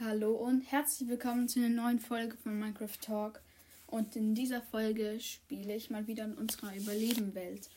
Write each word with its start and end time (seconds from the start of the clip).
Hallo 0.00 0.30
und 0.30 0.60
herzlich 0.60 1.08
willkommen 1.08 1.48
zu 1.48 1.58
einer 1.58 1.70
neuen 1.70 1.98
Folge 1.98 2.36
von 2.36 2.56
Minecraft 2.56 3.00
Talk. 3.00 3.42
Und 3.88 4.14
in 4.14 4.32
dieser 4.32 4.62
Folge 4.62 5.18
spiele 5.18 5.74
ich 5.74 5.90
mal 5.90 6.06
wieder 6.06 6.24
in 6.24 6.34
unserer 6.34 6.72
Überlebenwelt. 6.76 7.68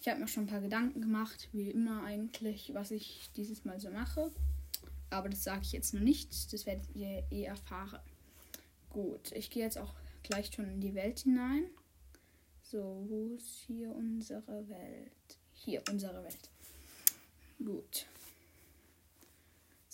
Ich 0.00 0.06
habe 0.06 0.20
mir 0.20 0.28
schon 0.28 0.44
ein 0.44 0.46
paar 0.46 0.60
Gedanken 0.60 1.00
gemacht, 1.00 1.48
wie 1.50 1.72
immer 1.72 2.04
eigentlich, 2.04 2.72
was 2.72 2.92
ich 2.92 3.30
dieses 3.34 3.64
Mal 3.64 3.80
so 3.80 3.90
mache. 3.90 4.30
Aber 5.10 5.28
das 5.28 5.42
sage 5.42 5.62
ich 5.64 5.72
jetzt 5.72 5.92
noch 5.92 6.02
nicht, 6.02 6.52
das 6.52 6.66
werdet 6.66 6.86
ihr 6.94 7.24
eh 7.32 7.42
erfahren. 7.42 7.98
Gut, 8.88 9.32
ich 9.32 9.50
gehe 9.50 9.64
jetzt 9.64 9.78
auch 9.78 9.94
gleich 10.22 10.52
schon 10.54 10.70
in 10.70 10.80
die 10.80 10.94
Welt 10.94 11.18
hinein. 11.18 11.64
So, 12.62 13.04
wo 13.08 13.34
ist 13.34 13.64
hier 13.66 13.90
unsere 13.90 14.68
Welt? 14.68 15.38
Hier, 15.52 15.82
unsere 15.90 16.22
Welt. 16.22 16.48
Gut. 17.58 18.06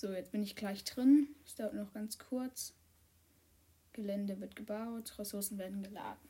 So, 0.02 0.10
jetzt 0.10 0.32
bin 0.32 0.42
ich 0.42 0.56
gleich 0.56 0.82
drin. 0.82 1.28
Es 1.46 1.54
dauert 1.54 1.74
noch 1.74 1.92
ganz 1.94 2.18
kurz. 2.18 2.74
Gelände 3.92 4.40
wird 4.40 4.56
gebaut, 4.56 5.16
Ressourcen 5.16 5.58
werden 5.58 5.80
geladen. 5.84 6.28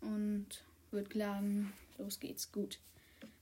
Und 0.00 0.64
wird 0.90 1.10
geladen. 1.10 1.74
Los 1.98 2.18
geht's. 2.18 2.50
Gut. 2.50 2.78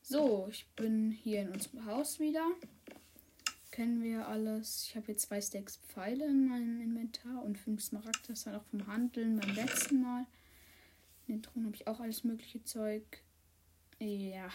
So, 0.03 0.49
ich 0.51 0.67
bin 0.75 1.13
hier 1.13 1.43
in 1.43 1.51
unserem 1.51 1.87
Haus 1.87 2.19
wieder. 2.19 2.45
Kennen 3.71 4.03
wir 4.03 4.27
alles. 4.27 4.89
Ich 4.89 4.97
habe 4.97 5.07
hier 5.07 5.17
zwei 5.19 5.41
Stacks 5.41 5.77
Pfeile 5.77 6.27
in 6.27 6.49
meinem 6.49 6.81
Inventar 6.83 7.45
und 7.45 7.57
fünf 7.57 7.85
Smaragd. 7.85 8.29
Das 8.29 8.47
war 8.47 8.57
auch 8.57 8.65
vom 8.65 8.89
Handeln 8.89 9.39
beim 9.39 9.55
letzten 9.55 10.03
Mal. 10.03 10.27
In 11.29 11.37
den 11.37 11.43
Thron 11.45 11.67
habe 11.67 11.77
ich 11.77 11.87
auch 11.87 12.01
alles 12.01 12.25
mögliche 12.25 12.65
Zeug. 12.65 13.23
Ja. 14.01 14.51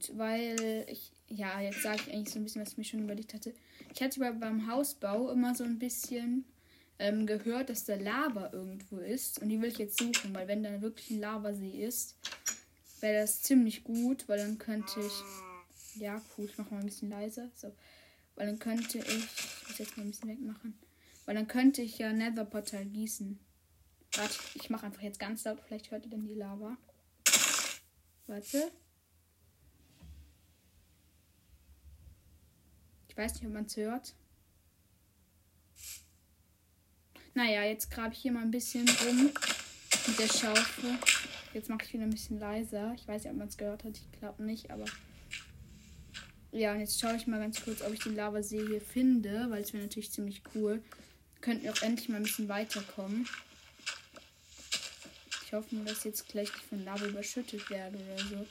Gut, 0.00 0.16
weil 0.16 0.86
ich, 0.88 1.12
ja, 1.28 1.60
jetzt 1.60 1.82
sage 1.82 2.00
ich 2.06 2.12
eigentlich 2.12 2.30
so 2.32 2.38
ein 2.38 2.44
bisschen, 2.44 2.62
was 2.62 2.72
ich 2.72 2.78
mir 2.78 2.84
schon 2.84 3.04
überlegt 3.04 3.34
hatte. 3.34 3.54
Ich 3.94 4.02
hatte 4.02 4.20
beim 4.20 4.70
Hausbau 4.70 5.30
immer 5.30 5.54
so 5.54 5.64
ein 5.64 5.78
bisschen 5.78 6.44
ähm, 6.98 7.26
gehört, 7.26 7.68
dass 7.68 7.84
da 7.84 7.96
Lava 7.96 8.50
irgendwo 8.52 8.98
ist. 8.98 9.40
Und 9.40 9.48
die 9.50 9.60
will 9.60 9.68
ich 9.68 9.78
jetzt 9.78 9.98
suchen, 9.98 10.34
weil 10.34 10.48
wenn 10.48 10.62
da 10.62 10.80
wirklich 10.80 11.10
ein 11.10 11.20
Lavasee 11.20 11.84
ist, 11.84 12.16
wäre 13.00 13.20
das 13.20 13.42
ziemlich 13.42 13.84
gut, 13.84 14.28
weil 14.28 14.38
dann 14.38 14.58
könnte 14.58 15.00
ich. 15.00 16.00
Ja, 16.00 16.22
cool, 16.36 16.46
ich 16.46 16.56
mache 16.56 16.72
mal 16.72 16.80
ein 16.80 16.86
bisschen 16.86 17.10
leiser. 17.10 17.50
So. 17.54 17.72
Weil 18.36 18.46
dann 18.46 18.58
könnte 18.58 18.98
ich. 18.98 19.06
Ich 19.06 19.68
muss 19.68 19.78
jetzt 19.78 19.96
mal 19.96 20.04
ein 20.04 20.10
bisschen 20.10 20.30
wegmachen. 20.30 20.78
Weil 21.26 21.34
dann 21.34 21.48
könnte 21.48 21.82
ich 21.82 21.98
ja 21.98 22.12
Netherportal 22.12 22.86
gießen. 22.86 23.38
Warte, 24.14 24.38
ich 24.54 24.70
mache 24.70 24.86
einfach 24.86 25.02
jetzt 25.02 25.20
ganz 25.20 25.44
laut, 25.44 25.60
vielleicht 25.60 25.90
hört 25.90 26.04
ihr 26.04 26.10
dann 26.10 26.26
die 26.26 26.34
Lava. 26.34 26.76
Warte. 28.26 28.70
Ich 33.10 33.16
weiß 33.16 33.34
nicht, 33.34 33.46
ob 33.46 33.52
man 33.52 33.64
es 33.64 33.76
hört. 33.76 34.14
Naja, 37.34 37.64
jetzt 37.64 37.90
grabe 37.90 38.14
ich 38.14 38.20
hier 38.20 38.30
mal 38.30 38.42
ein 38.42 38.52
bisschen 38.52 38.88
rum 38.88 39.32
mit 40.06 40.18
der 40.18 40.28
Schaufel. 40.28 40.96
Jetzt 41.52 41.68
mache 41.68 41.84
ich 41.84 41.92
wieder 41.92 42.04
ein 42.04 42.10
bisschen 42.10 42.38
leiser. 42.38 42.94
Ich 42.94 43.08
weiß 43.08 43.24
nicht, 43.24 43.32
ob 43.32 43.38
man 43.38 43.48
es 43.48 43.56
gehört 43.56 43.82
hat. 43.82 43.96
Ich 43.96 44.20
glaube 44.20 44.44
nicht, 44.44 44.70
aber. 44.70 44.84
Ja, 46.52 46.72
und 46.72 46.78
jetzt 46.78 47.00
schaue 47.00 47.16
ich 47.16 47.26
mal 47.26 47.40
ganz 47.40 47.60
kurz, 47.64 47.82
ob 47.82 47.92
ich 47.92 47.98
den 47.98 48.14
Lavasee 48.14 48.64
hier 48.64 48.80
finde, 48.80 49.50
weil 49.50 49.62
es 49.62 49.72
wäre 49.72 49.82
natürlich 49.82 50.12
ziemlich 50.12 50.42
cool. 50.54 50.80
Könnten 51.40 51.64
wir 51.64 51.72
auch 51.72 51.82
endlich 51.82 52.08
mal 52.08 52.18
ein 52.18 52.22
bisschen 52.22 52.48
weiterkommen. 52.48 53.28
Ich 55.46 55.52
hoffe 55.52 55.74
nur, 55.74 55.84
dass 55.84 56.04
jetzt 56.04 56.28
gleich 56.28 56.52
nicht 56.52 56.64
von 56.64 56.84
Lava 56.84 57.06
überschüttet 57.06 57.70
werde 57.70 57.98
oder 57.98 58.18
so. 58.18 58.46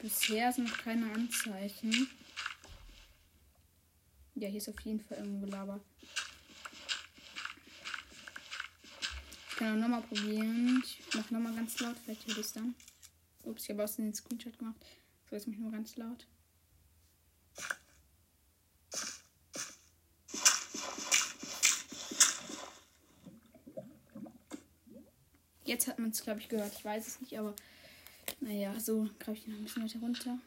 Bisher 0.00 0.50
sind 0.50 0.68
noch 0.68 0.78
keine 0.78 1.12
Anzeichen. 1.12 2.08
Ja, 4.34 4.48
hier 4.48 4.58
ist 4.58 4.68
auf 4.68 4.80
jeden 4.80 5.00
Fall 5.00 5.18
irgendwo 5.18 5.46
Lava. 5.46 5.78
Ich 9.50 9.56
kann 9.56 9.76
auch 9.76 9.80
nochmal 9.80 10.02
probieren. 10.02 10.82
Ich 10.86 11.14
mache 11.14 11.34
nochmal 11.34 11.54
ganz 11.54 11.78
laut. 11.80 11.96
Vielleicht 12.02 12.26
hört 12.26 12.38
es 12.38 12.52
dann. 12.54 12.74
Ups, 13.42 13.64
ich 13.64 13.70
habe 13.70 13.84
aus 13.84 13.96
den 13.96 14.14
Screenshot 14.14 14.58
gemacht. 14.58 14.76
So, 15.28 15.36
jetzt 15.36 15.46
mache 15.46 15.56
ich 15.56 15.62
nur 15.62 15.72
ganz 15.72 15.96
laut. 15.96 16.26
Jetzt 25.64 25.86
hat 25.86 25.98
man 25.98 26.10
es, 26.10 26.22
glaube 26.22 26.40
ich, 26.40 26.48
gehört. 26.48 26.72
Ich 26.72 26.84
weiß 26.84 27.06
es 27.06 27.20
nicht, 27.20 27.38
aber 27.38 27.54
naja, 28.40 28.78
so 28.80 29.08
greife 29.18 29.38
ich 29.38 29.46
noch 29.46 29.56
ein 29.56 29.64
bisschen 29.64 29.84
weiter 29.84 29.98
runter. 30.00 30.38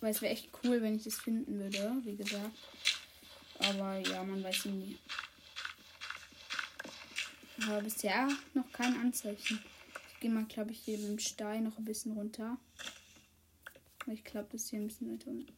Weil 0.00 0.10
es 0.10 0.20
wäre 0.20 0.32
echt 0.32 0.50
cool, 0.62 0.82
wenn 0.82 0.96
ich 0.96 1.04
das 1.04 1.16
finden 1.16 1.58
würde, 1.58 1.96
wie 2.04 2.16
gesagt. 2.16 2.50
Aber 3.58 3.98
ja, 3.98 4.22
man 4.24 4.42
weiß 4.42 4.66
nie. 4.66 4.98
Aber 7.62 7.80
bisher 7.82 8.28
noch 8.54 8.70
kein 8.72 8.96
Anzeichen. 8.96 9.62
Ich 10.12 10.20
gehe 10.20 10.30
mal, 10.30 10.44
glaube 10.44 10.72
ich, 10.72 10.80
hier 10.80 10.98
mit 10.98 11.08
dem 11.08 11.18
Stein 11.18 11.64
noch 11.64 11.78
ein 11.78 11.84
bisschen 11.84 12.12
runter. 12.12 12.58
Ich 14.06 14.24
glaube, 14.24 14.48
das 14.52 14.68
hier 14.68 14.80
ein 14.80 14.88
bisschen 14.88 15.12
weiter 15.12 15.30
unten. 15.30 15.52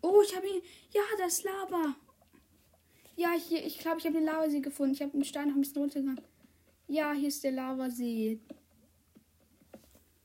Oh, 0.00 0.22
ich 0.22 0.34
habe 0.34 0.46
ihn. 0.46 0.62
Ja, 0.92 1.02
das 1.18 1.42
Lava. 1.42 1.94
Ja, 3.16 3.32
hier, 3.32 3.66
ich 3.66 3.78
glaube, 3.78 3.98
ich 3.98 4.06
habe 4.06 4.14
den 4.14 4.24
Lavasee 4.24 4.60
gefunden. 4.60 4.94
Ich 4.94 5.02
habe 5.02 5.10
den 5.10 5.24
Stein 5.24 5.48
noch 5.48 5.56
ein 5.56 5.60
bisschen 5.60 5.82
runtergegangen. 5.82 6.24
Ja, 6.90 7.12
hier 7.12 7.28
ist 7.28 7.44
der 7.44 7.52
Lavasee. 7.52 8.40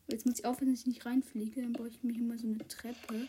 Jetzt 0.08 0.26
muss 0.26 0.40
ich 0.40 0.46
aufpassen, 0.46 0.72
dass 0.72 0.80
ich 0.80 0.88
nicht 0.88 1.06
reinfliege. 1.06 1.62
Dann 1.62 1.74
brauche 1.74 1.90
ich 1.90 2.02
mir 2.04 2.14
hier 2.14 2.24
mal 2.24 2.38
so 2.38 2.48
eine 2.48 2.66
Treppe. 2.70 3.28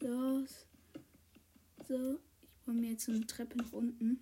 So. 0.00 0.44
So. 1.88 2.20
Ich 2.20 2.64
baue 2.64 2.74
mir 2.76 2.90
jetzt 2.92 3.06
so 3.06 3.12
eine 3.12 3.26
Treppe 3.26 3.58
nach 3.58 3.72
unten. 3.72 4.20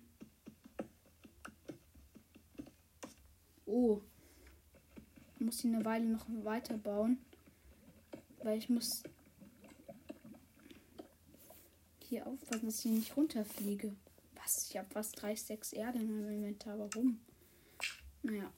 Oh. 3.67 4.01
Ich 5.35 5.39
muss 5.39 5.57
die 5.57 5.67
eine 5.67 5.85
Weile 5.85 6.05
noch 6.05 6.25
weiter 6.43 6.77
bauen. 6.77 7.19
Weil 8.41 8.57
ich 8.57 8.69
muss 8.69 9.03
hier 12.13 12.27
aufpassen, 12.27 12.67
dass 12.67 12.85
ich 12.85 12.91
nicht 12.91 13.17
runterfliege. 13.17 13.95
Was? 14.35 14.69
Ich 14.69 14.77
habe 14.77 14.87
fast 14.91 15.19
3 15.21 15.35
6 15.35 15.73
Erde 15.73 15.99
in 15.99 16.11
meinem 16.11 16.29
Inventar. 16.29 16.77
Warum? 16.77 17.19
Naja. 18.21 18.51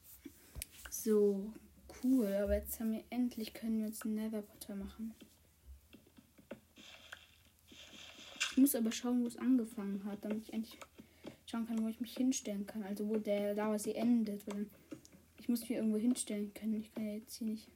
So, 0.89 1.53
cool. 2.03 2.27
Aber 2.27 2.55
jetzt 2.55 2.79
haben 2.79 2.91
wir 2.91 3.03
endlich, 3.09 3.53
können 3.53 3.79
wir 3.79 3.87
uns 3.87 4.01
einen 4.01 4.15
Netherportal 4.15 4.75
machen. 4.75 5.13
Ich 8.51 8.57
muss 8.57 8.75
aber 8.75 8.91
schauen, 8.91 9.23
wo 9.23 9.27
es 9.27 9.37
angefangen 9.37 10.03
hat, 10.05 10.23
damit 10.23 10.43
ich 10.43 10.53
endlich 10.53 10.77
schauen 11.45 11.65
kann, 11.65 11.81
wo 11.81 11.87
ich 11.87 12.01
mich 12.01 12.15
hinstellen 12.15 12.65
kann. 12.65 12.83
Also 12.83 13.07
wo 13.07 13.17
der 13.17 13.53
Lava 13.53 13.79
sie 13.79 13.95
endet. 13.95 14.43
Ich 15.39 15.47
muss 15.47 15.61
mich 15.61 15.71
irgendwo 15.71 15.97
hinstellen 15.97 16.53
können. 16.53 16.75
Ich 16.75 16.93
kann 16.93 17.05
ja 17.05 17.13
jetzt 17.13 17.37
hier 17.37 17.47
nicht. 17.47 17.69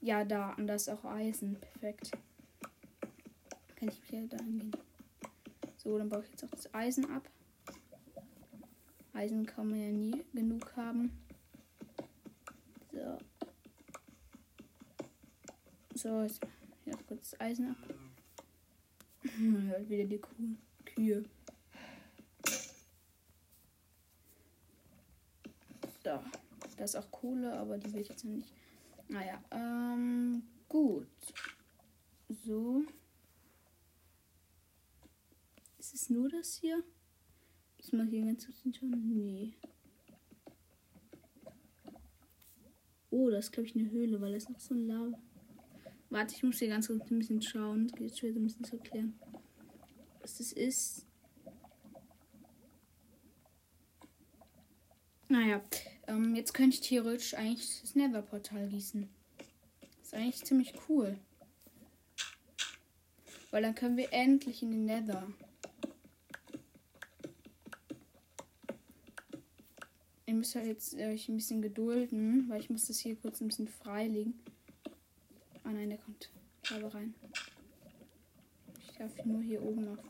Ja, 0.00 0.24
da. 0.24 0.52
Und 0.54 0.68
da 0.68 0.74
ist 0.74 0.88
auch 0.88 1.04
Eisen. 1.04 1.56
Perfekt. 1.60 2.12
Kann 3.82 3.88
ich 3.88 4.12
wieder 4.12 4.28
da 4.28 4.44
hingehen. 4.44 4.70
So, 5.76 5.98
dann 5.98 6.08
baue 6.08 6.22
ich 6.22 6.30
jetzt 6.30 6.44
auch 6.44 6.50
das 6.50 6.72
Eisen 6.72 7.04
ab. 7.10 7.28
Eisen 9.12 9.44
kann 9.44 9.70
man 9.70 9.80
ja 9.80 9.90
nie 9.90 10.24
genug 10.32 10.76
haben. 10.76 11.10
So. 12.92 13.18
So, 15.96 16.22
jetzt 16.22 16.40
ja, 16.84 16.94
kurz 17.08 17.30
das 17.30 17.40
Eisen 17.40 17.70
ab. 17.70 17.76
Man 19.36 19.62
hört 19.70 19.88
wieder 19.88 20.04
die 20.04 20.18
Kuh 20.18 20.54
Kühe. 20.84 21.24
So. 26.04 26.20
Da 26.76 26.84
ist 26.84 26.94
auch 26.94 27.10
Kohle, 27.10 27.52
aber 27.54 27.78
die 27.78 27.92
will 27.92 28.02
ich 28.02 28.10
jetzt 28.10 28.24
noch 28.24 28.30
nicht. 28.30 28.52
Naja, 29.08 29.42
ähm, 29.50 30.44
gut. 30.68 31.08
So. 32.28 32.84
Ist 35.92 36.02
es 36.04 36.10
nur 36.10 36.28
das 36.30 36.56
hier? 36.56 36.82
Ist 37.78 37.92
mal 37.92 38.06
hier 38.06 38.24
ganz 38.24 38.46
bisschen 38.46 38.72
schon? 38.72 38.90
Nee. 38.90 39.52
Oh, 43.10 43.28
das 43.28 43.46
ist 43.46 43.52
glaube 43.52 43.68
ich 43.68 43.76
eine 43.76 43.90
Höhle, 43.90 44.18
weil 44.20 44.32
das 44.32 44.48
noch 44.48 44.58
so 44.58 44.74
ein 44.74 44.86
Lava. 44.86 45.18
Warte, 46.08 46.34
ich 46.34 46.42
muss 46.42 46.58
hier 46.58 46.68
ganz 46.68 46.86
kurz 46.86 47.10
ein 47.10 47.18
bisschen 47.18 47.42
schauen. 47.42 47.88
Das 47.88 47.98
geht 47.98 48.18
schwer 48.18 48.30
ein 48.30 48.42
bisschen 48.42 48.64
zu 48.64 48.76
erklären. 48.76 49.18
Was 50.20 50.38
das 50.38 50.52
ist. 50.52 51.06
Naja, 55.28 55.62
ähm, 56.06 56.34
jetzt 56.34 56.54
könnte 56.54 56.76
ich 56.76 56.80
theoretisch 56.82 57.34
eigentlich 57.34 57.80
das 57.82 57.94
Nether-Portal 57.94 58.68
gießen. 58.68 59.08
Das 59.80 60.06
ist 60.06 60.14
eigentlich 60.14 60.44
ziemlich 60.44 60.74
cool. 60.88 61.18
Weil 63.50 63.62
dann 63.62 63.74
können 63.74 63.96
wir 63.98 64.12
endlich 64.12 64.62
in 64.62 64.70
den 64.70 64.84
Nether. 64.86 65.26
Müsst 70.42 70.56
halt 70.56 70.66
jetzt 70.66 70.98
äh, 70.98 71.06
euch 71.06 71.28
ein 71.28 71.36
bisschen 71.36 71.62
gedulden, 71.62 72.48
weil 72.48 72.58
ich 72.58 72.68
muss 72.68 72.88
das 72.88 72.98
hier 72.98 73.14
kurz 73.14 73.40
ein 73.40 73.46
bisschen 73.46 73.68
freilegen. 73.68 74.34
Ah 75.62 75.70
nein, 75.70 75.88
der 75.88 75.98
kommt. 75.98 76.32
Lava 76.68 76.88
rein. 76.88 77.14
Ich 78.80 78.96
darf 78.98 79.24
nur 79.24 79.40
hier 79.40 79.62
oben 79.62 79.84
noch. 79.84 80.02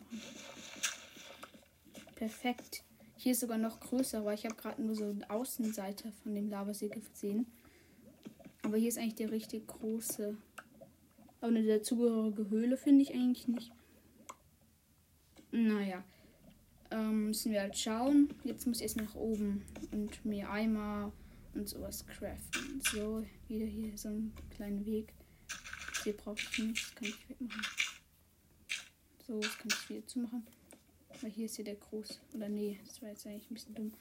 Perfekt. 2.14 2.82
Hier 3.18 3.32
ist 3.32 3.40
sogar 3.40 3.58
noch 3.58 3.78
größer, 3.78 4.24
weil 4.24 4.36
ich 4.36 4.46
habe 4.46 4.54
gerade 4.54 4.80
nur 4.80 4.94
so 4.94 5.04
eine 5.04 5.28
Außenseite 5.28 6.10
von 6.22 6.34
dem 6.34 6.48
Lavasee 6.48 6.88
gesehen. 6.88 7.44
Aber 8.62 8.78
hier 8.78 8.88
ist 8.88 8.96
eigentlich 8.96 9.16
der 9.16 9.32
richtig 9.32 9.66
große. 9.66 10.34
Aber 11.42 11.48
eine 11.48 11.66
dazugehörige 11.66 12.48
Höhle 12.48 12.78
finde 12.78 13.02
ich 13.02 13.12
eigentlich 13.12 13.48
nicht. 13.48 13.72
Naja. 15.50 16.02
Ähm, 16.92 17.28
müssen 17.28 17.52
wir 17.52 17.62
halt 17.62 17.76
schauen. 17.76 18.28
Jetzt 18.44 18.66
muss 18.66 18.76
ich 18.76 18.82
erst 18.82 18.96
nach 18.98 19.14
oben 19.14 19.64
und 19.92 20.22
mir 20.26 20.50
Eimer 20.50 21.10
und 21.54 21.66
sowas 21.66 22.06
craften. 22.06 22.82
So, 22.82 23.24
wieder 23.48 23.64
hier 23.64 23.96
so 23.96 24.08
ein 24.08 24.32
kleiner 24.50 24.84
Weg. 24.84 25.14
Hier 26.04 26.14
brauche 26.14 26.36
ich 26.38 26.58
nicht. 26.58 26.84
Das 26.84 26.94
kann 26.94 27.08
ich 27.08 27.28
wegmachen. 27.30 27.62
So, 29.26 29.40
das 29.40 29.56
kann 29.56 29.68
ich 29.68 29.88
wieder 29.88 30.06
zumachen. 30.06 30.46
Weil 31.22 31.30
hier 31.30 31.46
ist 31.46 31.56
hier 31.56 31.64
der 31.64 31.76
große. 31.76 32.18
Oder 32.34 32.48
nee, 32.48 32.78
das 32.84 33.00
war 33.00 33.08
jetzt 33.08 33.26
eigentlich 33.26 33.50
ein 33.50 33.54
bisschen 33.54 33.74
dumm. 33.74 33.92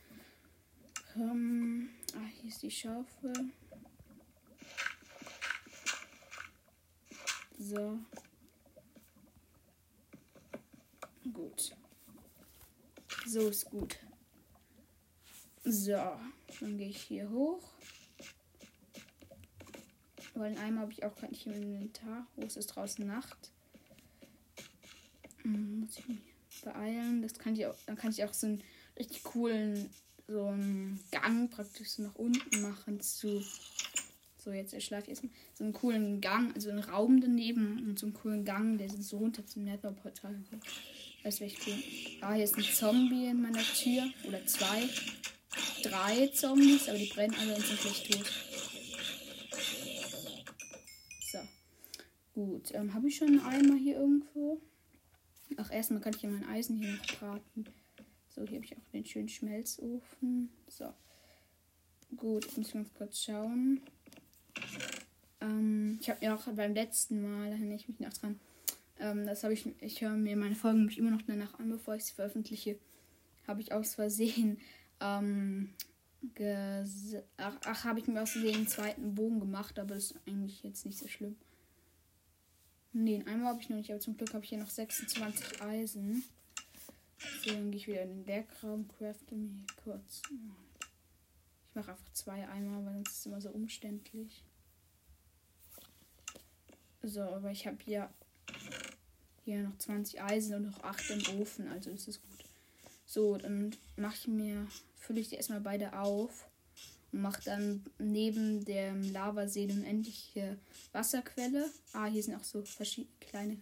Ähm, 1.16 1.90
ah, 2.16 2.28
hier 2.42 2.50
ist 2.50 2.64
die 2.64 2.72
Schaufel. 2.72 3.34
So. 7.58 8.00
Gut. 11.32 11.76
So 13.26 13.48
ist 13.48 13.66
gut. 13.66 13.98
So, 15.64 15.92
dann 16.60 16.78
gehe 16.78 16.90
ich 16.90 17.02
hier 17.02 17.30
hoch. 17.30 17.62
Weil 20.34 20.58
einmal 20.58 20.84
habe 20.84 20.92
ich 20.92 21.04
auch 21.04 21.16
gerade 21.16 21.34
nicht 21.34 21.46
im 21.46 21.54
Inventar. 21.54 22.26
Ist 22.38 22.58
es 22.58 22.68
draußen 22.68 23.06
Nacht? 23.06 23.52
Hm, 25.44 25.82
muss 25.82 25.98
ich 25.98 26.08
mich 26.08 26.20
beeilen. 26.64 27.22
Das 27.22 27.34
kann 27.36 27.54
ich 27.54 27.66
auch, 27.66 27.76
dann 27.86 27.96
kann 27.96 28.12
ich 28.12 28.24
auch 28.24 28.34
so 28.34 28.48
einen 28.48 28.64
richtig 28.98 29.24
coolen 29.24 29.90
so 30.32 30.46
einen 30.46 31.00
Gang 31.12 31.50
praktisch 31.50 31.90
so 31.90 32.04
nach 32.04 32.16
unten 32.16 32.62
machen 32.62 33.02
zu. 33.02 33.44
So, 34.38 34.52
jetzt 34.52 34.74
erschlafe 34.74 35.04
ich 35.04 35.10
erstmal 35.10 35.34
so 35.54 35.64
einen 35.64 35.74
coolen 35.74 36.22
Gang, 36.22 36.56
also 36.56 36.70
einen 36.70 36.80
Raum 36.80 37.22
daneben 37.22 37.88
und 37.88 38.00
so 38.00 38.08
einen 38.08 38.16
coolen 38.16 38.44
Gang, 38.44 38.78
der 38.78 38.90
so 38.90 39.18
runter 39.18 39.46
zum 39.46 39.66
Netherportal 39.66 40.36
geht. 40.50 40.62
Das 41.24 41.40
wäre 41.40 41.52
echt 41.52 41.68
cool. 41.68 41.76
Ah, 42.22 42.34
hier 42.34 42.44
ist 42.44 42.58
ein 42.58 42.64
Zombie 42.64 43.28
in 43.28 43.42
meiner 43.42 43.62
Tür. 43.62 44.04
Oder 44.28 44.46
zwei. 44.46 44.90
Drei 45.84 46.28
Zombies, 46.28 46.88
aber 46.90 46.98
die 46.98 47.08
brennen 47.08 47.36
alle 47.40 47.56
und 47.56 47.66
sind 47.66 47.82
gleich 47.82 48.04
tot. 48.10 48.32
So. 51.32 51.40
Gut. 52.34 52.74
Ähm, 52.74 52.94
Habe 52.94 53.08
ich 53.08 53.18
schon 53.18 53.28
einen 53.28 53.46
Eimer 53.46 53.76
hier 53.76 53.98
irgendwo? 53.98 54.62
Ach, 55.58 55.72
erstmal 55.72 56.02
kann 56.02 56.14
ich 56.16 56.22
ja 56.22 56.30
mein 56.30 56.48
Eisen 56.48 56.78
hier 56.78 56.94
noch 56.94 57.06
braten. 57.20 57.66
So, 58.30 58.46
hier 58.46 58.56
habe 58.56 58.66
ich 58.66 58.78
auch 58.78 58.90
den 58.94 59.06
schönen 59.06 59.30
Schmelzofen. 59.30 60.50
So. 60.68 60.94
Gut, 62.16 62.46
jetzt 62.46 62.58
muss 62.58 62.68
ich 62.68 62.74
ganz 62.74 62.94
kurz 62.94 63.24
schauen. 63.24 63.82
Ähm, 65.42 65.98
ich 66.02 66.10
habe 66.10 66.24
ja 66.24 66.36
auch 66.36 66.44
beim 66.54 66.74
letzten 66.74 67.22
Mal, 67.22 67.50
da 67.50 67.56
erinnere 67.56 67.76
ich 67.76 67.88
mich 67.88 68.00
noch 68.00 68.14
dran, 68.14 68.40
ähm, 69.02 69.26
das 69.26 69.44
habe 69.44 69.54
ich, 69.54 69.66
ich 69.82 70.02
höre 70.02 70.12
mir 70.12 70.38
meine 70.38 70.56
Folgen 70.56 70.80
nämlich 70.80 70.98
immer 70.98 71.12
noch 71.12 71.24
danach 71.24 71.60
an, 71.60 71.70
bevor 71.70 71.96
ich 71.96 72.06
sie 72.06 72.14
veröffentliche. 72.14 72.80
Habe 73.48 73.62
ich 73.62 73.74
aus 73.74 73.96
Versehen, 73.96 74.60
ähm, 75.00 75.74
ach, 77.38 77.58
ach 77.66 77.84
habe 77.84 78.00
ich 78.00 78.08
mir 78.08 78.22
aus 78.22 78.32
Versehen 78.32 78.56
einen 78.56 78.68
zweiten 78.68 79.16
Bogen 79.16 79.40
gemacht, 79.40 79.80
aber 79.80 79.96
das 79.96 80.12
ist 80.12 80.20
eigentlich 80.28 80.64
jetzt 80.64 80.86
nicht 80.86 81.00
so 81.00 81.08
schlimm. 81.08 81.36
Ne, 82.94 83.24
einmal 83.26 83.54
habe 83.54 83.62
ich 83.62 83.70
noch 83.70 83.78
nicht, 83.78 83.90
aber 83.90 84.00
zum 84.00 84.18
Glück 84.18 84.34
habe 84.34 84.44
ich 84.44 84.50
hier 84.50 84.60
noch 84.60 84.70
26 84.70 85.62
Eisen. 85.62 86.24
Dann 87.46 87.72
gehe 87.72 87.78
ich 87.78 87.88
wieder 87.88 88.04
in 88.04 88.10
den 88.10 88.26
Bergraum, 88.26 88.88
crafte 88.88 89.36
mir 89.36 89.50
hier 89.50 89.66
kurz. 89.84 90.22
Ich 90.30 91.76
mache 91.76 91.92
einfach 91.92 92.14
zwei 92.14 92.48
Eimer, 92.50 92.86
weil 92.86 92.94
sonst 92.94 93.12
ist 93.12 93.20
es 93.20 93.26
immer 93.26 93.42
so 93.42 93.50
umständlich. 93.50 94.44
So, 97.04 97.22
aber 97.22 97.52
ich 97.52 97.66
habe 97.66 97.78
hier 97.84 98.10
hier 99.44 99.64
noch 99.64 99.78
20 99.78 100.22
Eisen 100.22 100.56
und 100.56 100.64
noch 100.64 100.84
8 100.84 101.10
im 101.12 101.40
Ofen, 101.40 101.68
also 101.68 101.90
ist 101.90 102.08
es 102.08 102.22
gut. 102.22 102.46
So, 103.06 103.38
dann 103.38 103.76
mache 103.98 104.16
ich 104.16 104.28
mir, 104.28 104.68
fülle 104.96 105.20
ich 105.20 105.30
die 105.30 105.36
erstmal 105.36 105.62
beide 105.62 105.98
auf 106.00 106.46
und 107.12 107.22
mache 107.22 107.42
dann 107.44 107.84
neben 108.00 108.64
dem 108.64 109.12
Lavasee 109.12 109.64
eine 109.64 109.74
unendliche 109.74 110.58
Wasserquelle. 110.94 111.70
Ah, 111.94 112.06
hier 112.06 112.24
sind 112.24 112.36
auch 112.36 112.44
so 112.44 112.64
verschiedene 112.64 113.14
kleine 113.20 113.58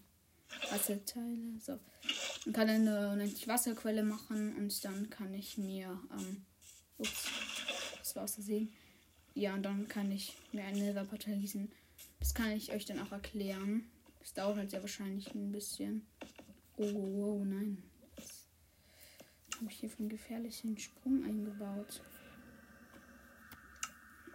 Wasserteile. 0.70 1.60
So. 1.66 1.80
Dann 2.46 2.54
kann 2.54 2.70
eine 2.70 3.12
unendliche 3.12 3.48
Wasserquelle 3.48 4.04
machen 4.04 4.56
und 4.56 4.86
dann 4.86 5.10
kann 5.10 5.34
ich 5.34 5.58
mir, 5.58 6.00
ähm, 6.12 6.46
ups, 6.98 7.26
das 7.98 8.16
war 8.16 8.24
aus 8.24 8.36
Versehen. 8.36 8.72
Ja, 9.34 9.54
und 9.54 9.64
dann 9.64 9.88
kann 9.88 10.12
ich 10.12 10.36
mir 10.52 10.64
eine 10.64 10.80
Netherportal 10.80 11.38
gießen. 11.38 11.72
Das 12.20 12.34
kann 12.34 12.52
ich 12.52 12.72
euch 12.72 12.86
dann 12.86 13.00
auch 13.00 13.12
erklären. 13.12 13.90
Das 14.20 14.34
dauert 14.34 14.58
halt 14.58 14.72
sehr 14.72 14.82
wahrscheinlich 14.82 15.34
ein 15.34 15.52
bisschen. 15.52 16.06
Oh, 16.78 16.84
oh, 16.84 17.40
oh 17.40 17.46
nein. 17.46 17.84
Was 18.16 19.62
habe 19.62 19.72
ich 19.72 19.80
hier 19.80 19.90
einen 20.00 20.10
gefährlichen 20.10 20.78
Sprung 20.78 21.24
eingebaut? 21.24 22.02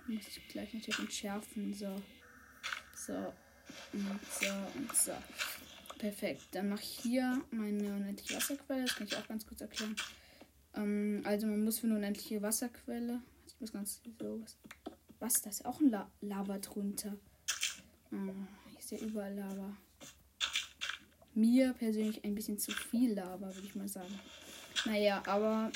Muss 0.06 0.28
ich 0.28 0.48
gleich 0.48 0.74
natürlich 0.74 0.98
entschärfen. 0.98 1.72
So. 1.72 2.02
So. 2.94 3.32
Und 3.92 4.20
so 4.40 4.46
und 4.74 4.94
so. 4.94 5.12
Perfekt. 5.98 6.42
Dann 6.52 6.68
mache 6.68 6.82
ich 6.82 7.00
hier 7.02 7.42
meine 7.50 7.94
unendliche 7.94 8.36
Wasserquelle. 8.36 8.84
Das 8.84 8.96
kann 8.96 9.06
ich 9.06 9.16
auch 9.16 9.26
ganz 9.26 9.46
kurz 9.46 9.60
erklären. 9.60 9.96
Ähm, 10.74 11.22
also 11.24 11.46
man 11.46 11.64
muss 11.64 11.78
für 11.78 11.86
eine 11.86 11.96
unendliche 11.96 12.42
Wasserquelle. 12.42 13.22
Ich 13.46 13.58
muss 13.60 13.72
ganz 13.72 14.02
so 14.20 14.42
was. 14.42 14.58
Was? 15.20 15.42
Da 15.42 15.50
ist 15.50 15.64
auch 15.64 15.80
ein 15.80 15.90
La 15.90 16.10
Lava 16.20 16.58
drunter. 16.58 17.16
Oh, 18.12 18.16
ist 18.84 18.90
ja 18.90 19.06
überall 19.06 19.34
Lava. 19.34 19.76
Mir 21.34 21.72
persönlich 21.72 22.22
ein 22.22 22.34
bisschen 22.34 22.58
zu 22.58 22.70
viel 22.70 23.14
Lava, 23.14 23.54
würde 23.54 23.66
ich 23.66 23.74
mal 23.74 23.88
sagen. 23.88 24.20
Naja, 24.84 25.22
aber 25.26 25.72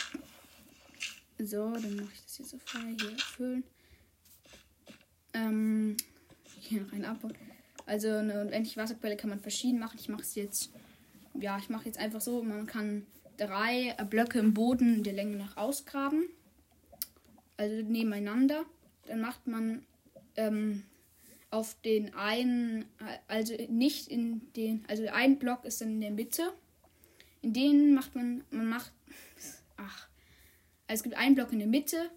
so, 1.38 1.72
dann 1.72 1.96
mache 1.96 2.12
ich 2.12 2.22
das 2.22 2.37
hier 2.37 2.46
so 2.46 2.58
frei. 2.58 2.94
Hier 3.00 3.19
füllen. 3.19 3.65
Ähm, 5.32 5.96
hier 6.60 6.82
noch 6.82 6.93
ein 6.93 7.05
Abbau. 7.06 7.31
Also 7.86 8.08
eine 8.08 8.43
unendliche 8.43 8.79
Wasserquelle 8.79 9.17
kann 9.17 9.31
man 9.31 9.41
verschieden 9.41 9.79
machen. 9.79 9.98
Ich 9.98 10.10
mache 10.10 10.22
es 10.22 10.34
jetzt, 10.34 10.70
ja, 11.34 11.56
ich 11.56 11.70
mache 11.70 11.86
jetzt 11.86 11.98
einfach 11.98 12.20
so. 12.20 12.43
Man 12.43 12.67
kann 12.67 13.06
drei 13.38 13.96
Blöcke 14.10 14.38
im 14.38 14.53
Boden 14.53 15.03
der 15.03 15.15
Länge 15.15 15.36
nach 15.36 15.56
ausgraben. 15.56 16.29
Also 17.56 17.74
nebeneinander. 17.82 18.67
Dann 19.06 19.22
macht 19.22 19.46
man 19.46 19.86
ähm, 20.36 20.84
auf 21.50 21.76
den 21.82 22.14
einen, 22.14 22.84
also 23.26 23.55
nicht 23.69 24.08
in 24.08 24.52
den, 24.55 24.84
also 24.88 25.06
ein 25.06 25.38
Block 25.38 25.64
ist 25.64 25.81
dann 25.81 25.93
in 25.93 26.00
der 26.00 26.10
Mitte. 26.10 26.52
In 27.40 27.52
denen 27.52 27.94
macht 27.94 28.14
man, 28.14 28.44
man 28.50 28.69
macht, 28.69 28.93
ach, 29.76 30.08
also 30.86 31.00
es 31.00 31.02
gibt 31.02 31.17
einen 31.17 31.34
Block 31.34 31.52
in 31.52 31.58
der 31.58 31.69
Mitte 31.69 32.10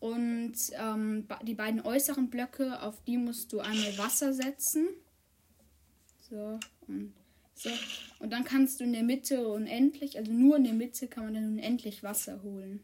und 0.00 0.54
ähm, 0.72 1.26
die 1.42 1.54
beiden 1.54 1.80
äußeren 1.80 2.28
Blöcke, 2.28 2.82
auf 2.82 3.02
die 3.04 3.16
musst 3.16 3.52
du 3.52 3.60
einmal 3.60 3.96
Wasser 3.98 4.32
setzen. 4.32 4.88
So 6.28 6.58
und 6.88 7.14
so. 7.54 7.70
Und 8.18 8.30
dann 8.30 8.44
kannst 8.44 8.80
du 8.80 8.84
in 8.84 8.92
der 8.92 9.04
Mitte 9.04 9.46
unendlich, 9.46 10.18
also 10.18 10.32
nur 10.32 10.56
in 10.56 10.64
der 10.64 10.72
Mitte 10.72 11.06
kann 11.06 11.24
man 11.24 11.34
dann 11.34 11.46
unendlich 11.46 12.02
Wasser 12.02 12.42
holen. 12.42 12.82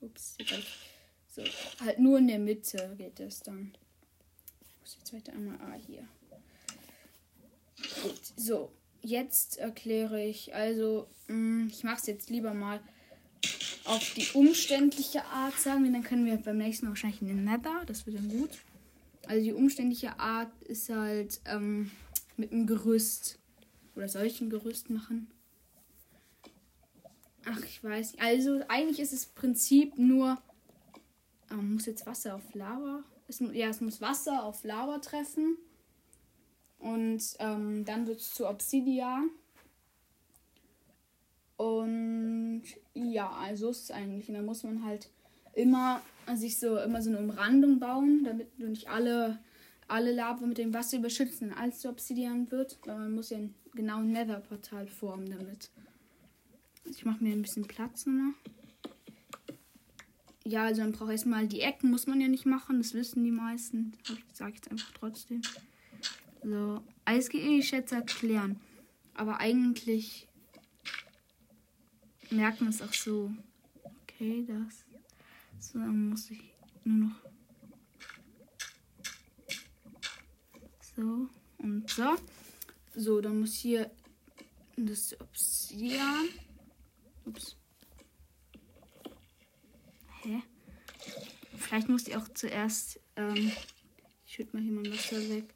Ups, 0.00 0.36
so, 1.28 1.42
halt 1.80 1.98
nur 1.98 2.18
in 2.18 2.28
der 2.28 2.38
Mitte 2.38 2.94
geht 2.98 3.20
es 3.20 3.40
dann 3.40 3.72
muss 4.82 4.96
jetzt 4.98 5.14
weiter 5.14 5.32
einmal 5.32 5.56
A 5.60 5.74
hier. 5.74 6.06
Gut, 8.02 8.20
so. 8.36 8.72
Jetzt 9.04 9.58
erkläre 9.58 10.24
ich, 10.24 10.54
also, 10.54 11.08
mh, 11.26 11.34
mm, 11.36 11.68
ich 11.72 11.82
mache 11.82 11.96
es 12.00 12.06
jetzt 12.06 12.30
lieber 12.30 12.54
mal 12.54 12.80
auf 13.84 14.14
die 14.14 14.28
umständliche 14.34 15.24
Art 15.24 15.58
sagen, 15.58 15.92
dann 15.92 16.04
können 16.04 16.26
wir 16.26 16.36
beim 16.36 16.58
nächsten 16.58 16.86
Mal 16.86 16.90
wahrscheinlich 16.90 17.20
in 17.20 17.28
den 17.28 17.44
Nether, 17.44 17.84
das 17.86 18.06
wird 18.06 18.18
dann 18.18 18.28
gut. 18.28 18.50
Also 19.26 19.42
die 19.42 19.52
umständliche 19.52 20.18
Art 20.20 20.52
ist 20.62 20.88
halt 20.88 21.40
ähm, 21.46 21.90
mit 22.36 22.52
einem 22.52 22.66
Gerüst 22.66 23.40
oder 23.96 24.08
solchen 24.08 24.50
Gerüst 24.50 24.90
machen. 24.90 25.30
Ach, 27.44 27.64
ich 27.64 27.82
weiß 27.82 28.12
nicht. 28.12 28.22
Also 28.22 28.62
eigentlich 28.68 29.00
ist 29.00 29.12
das 29.12 29.26
Prinzip 29.26 29.98
nur, 29.98 30.40
ähm, 31.50 31.74
muss 31.74 31.86
jetzt 31.86 32.06
Wasser 32.06 32.36
auf 32.36 32.54
Lava 32.54 33.02
es, 33.28 33.40
ja, 33.40 33.68
es 33.68 33.80
muss 33.80 34.00
Wasser 34.00 34.44
auf 34.44 34.64
Lava 34.64 34.98
treffen. 34.98 35.56
Und 36.78 37.22
ähm, 37.38 37.84
dann 37.84 38.06
wird 38.06 38.20
es 38.20 38.34
zu 38.34 38.48
Obsidian. 38.48 39.30
Und 41.56 42.62
ja, 42.94 43.30
also 43.30 43.70
ist 43.70 43.84
es 43.84 43.90
eigentlich. 43.90 44.28
Und 44.28 44.34
dann 44.34 44.46
muss 44.46 44.64
man 44.64 44.84
halt 44.84 45.08
immer 45.54 46.02
sich 46.34 46.58
so 46.58 46.78
immer 46.78 47.02
so 47.02 47.10
eine 47.10 47.18
Umrandung 47.18 47.78
bauen, 47.78 48.24
damit 48.24 48.48
du 48.58 48.68
nicht 48.68 48.88
alle 48.88 49.38
alle 49.88 50.12
Lava 50.12 50.46
mit 50.46 50.58
dem 50.58 50.72
Wasser 50.72 50.96
überschützen, 50.96 51.52
als 51.52 51.80
zu 51.80 51.90
Obsidian 51.90 52.50
wird, 52.50 52.78
weil 52.86 52.98
man 52.98 53.14
muss 53.14 53.30
ja 53.30 53.38
genau 53.74 53.98
ein 53.98 54.12
Nether-Portal 54.12 54.86
formen 54.86 55.30
damit. 55.30 55.70
Ich 56.84 57.04
mache 57.04 57.22
mir 57.22 57.32
ein 57.32 57.42
bisschen 57.42 57.66
Platz 57.66 58.06
nochmal. 58.06 58.32
Ja, 60.44 60.64
also 60.64 60.82
man 60.82 60.92
braucht 60.92 61.10
erstmal 61.10 61.46
die 61.46 61.60
Ecken, 61.60 61.90
muss 61.90 62.06
man 62.06 62.20
ja 62.20 62.28
nicht 62.28 62.46
machen, 62.46 62.78
das 62.78 62.94
wissen 62.94 63.24
die 63.24 63.30
meisten. 63.30 63.92
Sage 64.32 64.50
ich 64.50 64.56
jetzt 64.56 64.70
einfach 64.70 64.90
trotzdem. 64.92 65.42
So, 66.42 66.82
Eisgeschätze 67.04 67.96
erklären. 67.96 68.60
Aber 69.14 69.38
eigentlich 69.38 70.26
merkt 72.30 72.60
man 72.60 72.70
es 72.70 72.82
auch 72.82 72.92
so. 72.92 73.32
Okay, 74.02 74.44
das. 74.46 74.84
So, 75.60 75.78
dann 75.78 76.08
muss 76.08 76.30
ich 76.30 76.42
nur 76.84 77.08
noch. 77.08 77.16
So 80.96 81.28
und 81.58 81.88
so. 81.88 82.16
So, 82.94 83.20
dann 83.20 83.40
muss 83.40 83.54
hier 83.54 83.90
das 84.76 85.18
Obsidian. 85.20 86.28
Ups. 87.24 87.56
Hä? 90.22 90.42
Vielleicht 91.56 91.88
muss 91.88 92.06
ich 92.06 92.16
auch 92.16 92.28
zuerst. 92.34 93.00
Ähm, 93.16 93.52
ich 94.26 94.34
schütte 94.34 94.56
mal 94.56 94.62
hier 94.62 94.72
mein 94.72 94.92
Wasser 94.92 95.16
weg. 95.28 95.52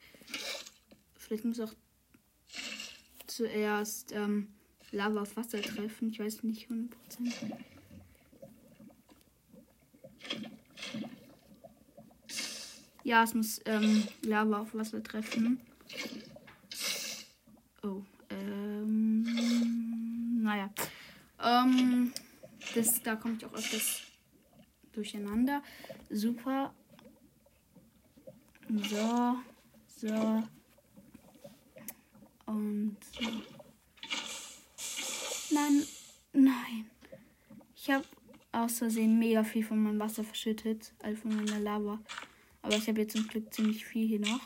Vielleicht 1.14 1.44
muss 1.44 1.60
auch 1.60 1.72
zuerst 3.26 4.12
ähm, 4.12 4.48
Lava 4.92 5.22
auf 5.22 5.36
Wasser 5.36 5.60
treffen. 5.62 6.10
Ich 6.10 6.18
weiß 6.18 6.42
nicht 6.42 6.68
100%. 6.70 6.90
Ja, 13.04 13.22
es 13.22 13.34
muss 13.34 13.60
ähm, 13.66 14.02
Lava 14.22 14.58
auf 14.60 14.74
Wasser 14.74 15.02
treffen. 15.02 15.60
Oh, 17.82 18.02
ähm, 18.30 19.22
naja. 20.42 20.70
Ähm, 21.40 22.12
das, 22.74 23.00
da 23.02 23.14
komme 23.14 23.36
ich 23.36 23.44
auch 23.46 23.52
öfters 23.54 24.05
durcheinander. 24.96 25.62
Super. 26.10 26.74
So, 28.68 29.36
so. 29.86 30.42
Und 32.46 32.96
so. 33.12 33.26
Nein, 35.54 35.82
nein. 36.32 36.90
Ich 37.74 37.90
habe 37.90 38.04
aus 38.52 38.78
Versehen 38.78 39.18
mega 39.18 39.44
viel 39.44 39.64
von 39.64 39.82
meinem 39.82 40.00
Wasser 40.00 40.24
verschüttet, 40.24 40.92
also 41.02 41.22
von 41.22 41.36
meiner 41.36 41.60
Lava. 41.60 42.00
Aber 42.62 42.74
ich 42.74 42.88
habe 42.88 43.00
jetzt 43.00 43.16
zum 43.16 43.28
Glück 43.28 43.52
ziemlich 43.54 43.84
viel 43.84 44.08
hier 44.08 44.20
noch. 44.20 44.40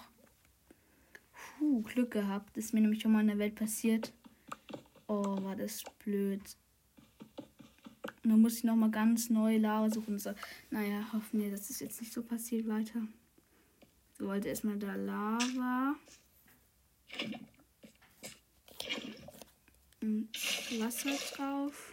Puh, 1.58 1.82
Glück 1.82 2.10
gehabt. 2.10 2.56
Das 2.56 2.66
ist 2.66 2.74
mir 2.74 2.80
nämlich 2.80 3.00
schon 3.00 3.12
mal 3.12 3.20
in 3.20 3.28
der 3.28 3.38
Welt 3.38 3.54
passiert. 3.54 4.12
Oh, 5.06 5.42
war 5.42 5.56
das 5.56 5.82
blöd. 6.04 6.42
Und 8.22 8.30
dann 8.30 8.40
muss 8.40 8.58
ich 8.58 8.64
nochmal 8.64 8.90
ganz 8.90 9.30
neue 9.30 9.58
Lava 9.58 9.90
suchen. 9.90 10.18
So, 10.18 10.34
naja, 10.70 11.12
hoffen 11.12 11.40
wir, 11.40 11.50
dass 11.50 11.70
es 11.70 11.80
jetzt 11.80 12.00
nicht 12.00 12.12
so 12.12 12.22
passiert 12.22 12.68
weiter. 12.68 13.02
So, 14.18 14.30
also 14.30 14.48
erstmal 14.48 14.78
da 14.78 14.94
Lava. 14.94 15.96
Und 20.02 20.28
Wasser 20.78 21.16
drauf. 21.34 21.92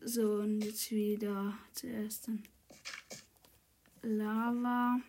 So, 0.00 0.36
und 0.36 0.60
jetzt 0.62 0.90
wieder 0.90 1.58
zuerst 1.72 2.28
dann 2.28 2.42
Lava. 4.02 5.00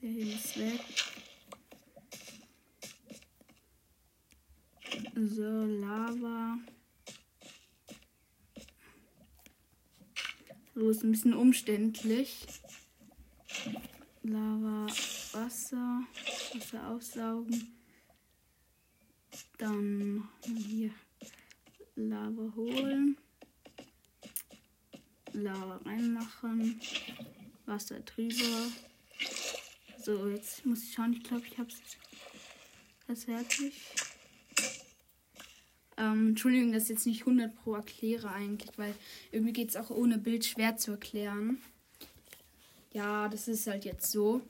Der 0.00 0.10
hier 0.10 0.34
ist 0.34 0.58
weg. 0.58 1.07
So, 5.20 5.42
Lava. 5.42 6.60
So 10.76 10.90
ist 10.90 11.02
ein 11.02 11.10
bisschen 11.10 11.34
umständlich. 11.34 12.46
Lava, 14.22 14.86
Wasser, 15.32 16.04
Wasser 16.54 16.86
aufsaugen. 16.86 17.76
Dann 19.56 20.28
hier 20.44 20.92
Lava 21.96 22.52
holen. 22.54 23.16
Lava 25.32 25.78
reinmachen. 25.78 26.80
Wasser 27.66 27.98
drüber. 28.00 28.70
So, 30.00 30.28
jetzt 30.28 30.64
muss 30.64 30.84
ich 30.84 30.94
schauen. 30.94 31.14
Ich 31.14 31.24
glaube, 31.24 31.44
ich 31.44 31.58
habe 31.58 31.70
es 33.08 33.24
fertig. 33.24 33.74
Ähm, 35.98 36.28
Entschuldigung, 36.28 36.72
dass 36.72 36.84
ich 36.84 36.90
jetzt 36.90 37.06
nicht 37.06 37.22
100 37.22 37.54
pro 37.56 37.74
erkläre 37.74 38.30
eigentlich, 38.30 38.70
weil 38.78 38.94
irgendwie 39.32 39.52
geht 39.52 39.70
es 39.70 39.76
auch 39.76 39.90
ohne 39.90 40.18
Bild 40.18 40.44
schwer 40.44 40.76
zu 40.76 40.92
erklären. 40.92 41.58
Ja, 42.92 43.28
das 43.28 43.48
ist 43.48 43.66
halt 43.66 43.84
jetzt 43.84 44.10
so. 44.10 44.40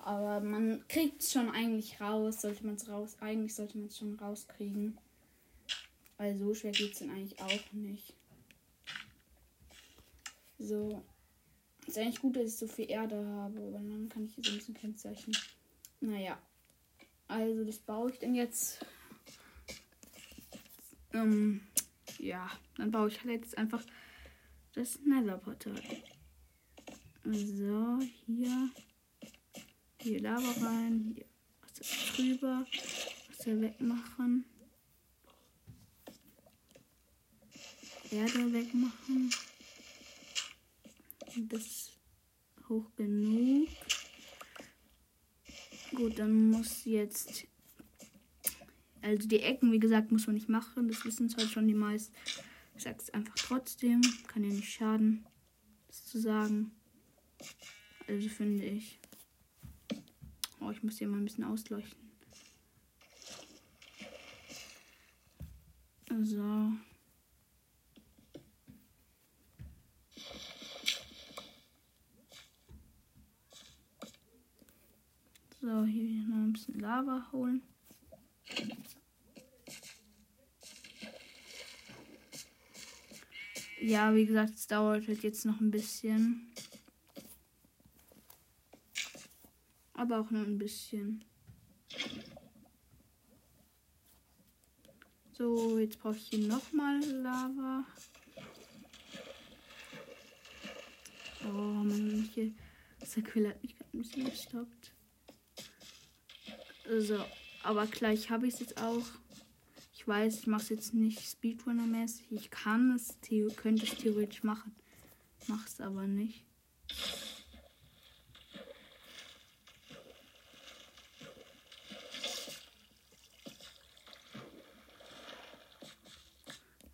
Aber 0.00 0.40
man 0.40 0.86
kriegt 0.88 1.22
es 1.22 1.32
schon 1.32 1.50
eigentlich 1.50 2.00
raus. 2.00 2.42
Sollte 2.42 2.64
man 2.64 2.76
es 2.76 2.88
raus. 2.88 3.16
Eigentlich 3.20 3.54
sollte 3.54 3.78
man 3.78 3.88
es 3.88 3.98
schon 3.98 4.14
rauskriegen. 4.14 4.98
Weil 6.18 6.36
so 6.36 6.54
schwer 6.54 6.72
geht 6.72 6.92
es 6.92 6.98
dann 6.98 7.10
eigentlich 7.10 7.40
auch 7.40 7.72
nicht. 7.72 8.14
So. 10.58 11.02
Ist 11.86 11.96
eigentlich 11.96 12.20
gut, 12.20 12.36
dass 12.36 12.46
ich 12.46 12.56
so 12.56 12.66
viel 12.66 12.90
Erde 12.90 13.16
habe, 13.16 13.58
aber 13.58 13.70
dann 13.72 14.08
kann 14.10 14.26
ich 14.26 14.34
hier 14.34 14.44
so 14.44 14.50
ein 14.50 14.58
bisschen 14.58 14.74
kennzeichnen. 14.74 15.36
Naja. 16.00 16.38
Also, 17.28 17.64
das 17.64 17.78
baue 17.78 18.10
ich 18.10 18.18
denn 18.18 18.34
jetzt 18.34 18.84
ähm, 21.12 21.60
ja, 22.18 22.50
dann 22.76 22.90
baue 22.90 23.08
ich 23.08 23.18
halt 23.22 23.42
jetzt 23.42 23.58
einfach 23.58 23.82
das 24.74 24.98
Nether-Portal. 25.00 25.80
So, 27.24 27.98
hier. 28.26 28.70
Hier 30.00 30.20
Lava 30.20 30.66
rein. 30.66 31.12
Hier 31.14 31.26
Wasser 31.60 32.14
drüber. 32.14 32.66
Wasser 33.28 33.60
wegmachen. 33.60 34.44
Erde 38.10 38.52
wegmachen. 38.52 39.30
Und 41.36 41.52
das 41.52 41.90
hoch 42.68 42.90
genug. 42.96 43.68
Gut, 45.94 46.18
dann 46.18 46.50
muss 46.50 46.84
jetzt 46.84 47.46
also 49.02 49.28
die 49.28 49.40
Ecken, 49.40 49.72
wie 49.72 49.78
gesagt, 49.78 50.12
muss 50.12 50.26
man 50.26 50.34
nicht 50.34 50.48
machen. 50.48 50.88
Das 50.88 51.04
wissen 51.04 51.28
zwar 51.28 51.46
schon 51.46 51.68
die 51.68 51.74
meisten. 51.74 52.14
Ich 52.76 52.82
sag's 52.84 53.10
einfach 53.10 53.34
trotzdem. 53.34 54.00
Kann 54.26 54.44
ja 54.44 54.50
nicht 54.50 54.72
schaden, 54.72 55.26
das 55.88 56.06
zu 56.06 56.20
sagen. 56.20 56.72
Also 58.06 58.28
finde 58.28 58.64
ich. 58.64 58.98
Oh, 60.60 60.70
ich 60.70 60.82
muss 60.82 60.98
hier 60.98 61.08
mal 61.08 61.18
ein 61.18 61.24
bisschen 61.24 61.44
ausleuchten. 61.44 62.08
So. 66.22 66.72
So, 75.60 75.84
hier 75.84 76.22
noch 76.22 76.36
ein 76.36 76.52
bisschen 76.52 76.78
Lava 76.80 77.28
holen. 77.32 77.62
Ja, 83.80 84.14
wie 84.14 84.26
gesagt, 84.26 84.54
es 84.54 84.66
dauert 84.66 85.06
halt 85.06 85.22
jetzt 85.22 85.44
noch 85.44 85.60
ein 85.60 85.70
bisschen. 85.70 86.52
Aber 89.94 90.20
auch 90.20 90.30
nur 90.30 90.42
ein 90.42 90.58
bisschen. 90.58 91.24
So, 95.32 95.78
jetzt 95.78 96.00
brauche 96.00 96.16
ich 96.16 96.28
hier 96.28 96.46
nochmal 96.46 97.00
Lava. 97.04 97.84
Oh, 101.44 101.52
man, 101.52 102.28
hier. 102.34 102.52
Der 103.14 103.22
Quille 103.22 103.50
hat 103.50 103.62
mich 103.62 103.76
gerade 103.76 103.90
ein 103.94 103.98
bisschen 103.98 104.24
gestoppt. 104.24 104.92
So, 106.98 107.24
aber 107.62 107.86
gleich 107.86 108.30
habe 108.30 108.46
ich 108.48 108.54
es 108.54 108.60
jetzt 108.60 108.80
auch. 108.80 109.06
Weiß, 110.08 110.38
ich 110.38 110.46
mache 110.46 110.62
es 110.62 110.68
jetzt 110.70 110.94
nicht 110.94 111.20
Speedrunner-mäßig. 111.20 112.32
Ich 112.32 112.50
kann 112.50 112.96
es, 112.96 113.18
könnte 113.56 113.84
es 113.84 113.94
theoretisch 113.94 114.42
machen. 114.42 114.74
Mache 115.48 115.66
es 115.66 115.82
aber 115.82 116.06
nicht. 116.06 116.46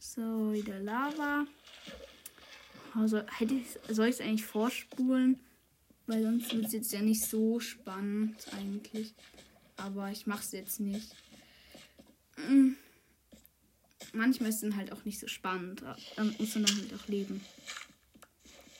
So, 0.01 0.53
wieder 0.53 0.81
Lava. 0.81 1.47
Also 2.95 3.23
hätte 3.29 3.55
ich, 3.55 3.67
soll 3.95 4.09
ich 4.09 4.17
es 4.17 4.21
eigentlich 4.21 4.45
vorspulen? 4.45 5.39
Weil 6.09 6.25
sonst 6.25 6.53
wird 6.53 6.67
es 6.67 6.73
jetzt 6.73 6.93
ja 6.93 7.01
nicht 7.01 7.25
so 7.25 7.61
spannend 7.61 8.45
eigentlich. 8.59 9.15
Aber 9.77 10.11
ich 10.11 10.27
mache 10.27 10.43
es 10.43 10.51
jetzt 10.51 10.81
nicht. 10.81 11.15
Mm. 12.37 12.73
Manchmal 14.15 14.51
ist 14.51 14.63
es 14.63 14.75
halt 14.77 14.93
auch 14.93 15.05
nicht 15.05 15.19
so 15.19 15.27
spannend. 15.27 15.83
Dann 16.17 16.35
muss 16.39 16.55
man 16.55 16.65
dann 16.65 16.77
halt 16.77 16.95
auch 16.95 17.09
leben. 17.09 17.41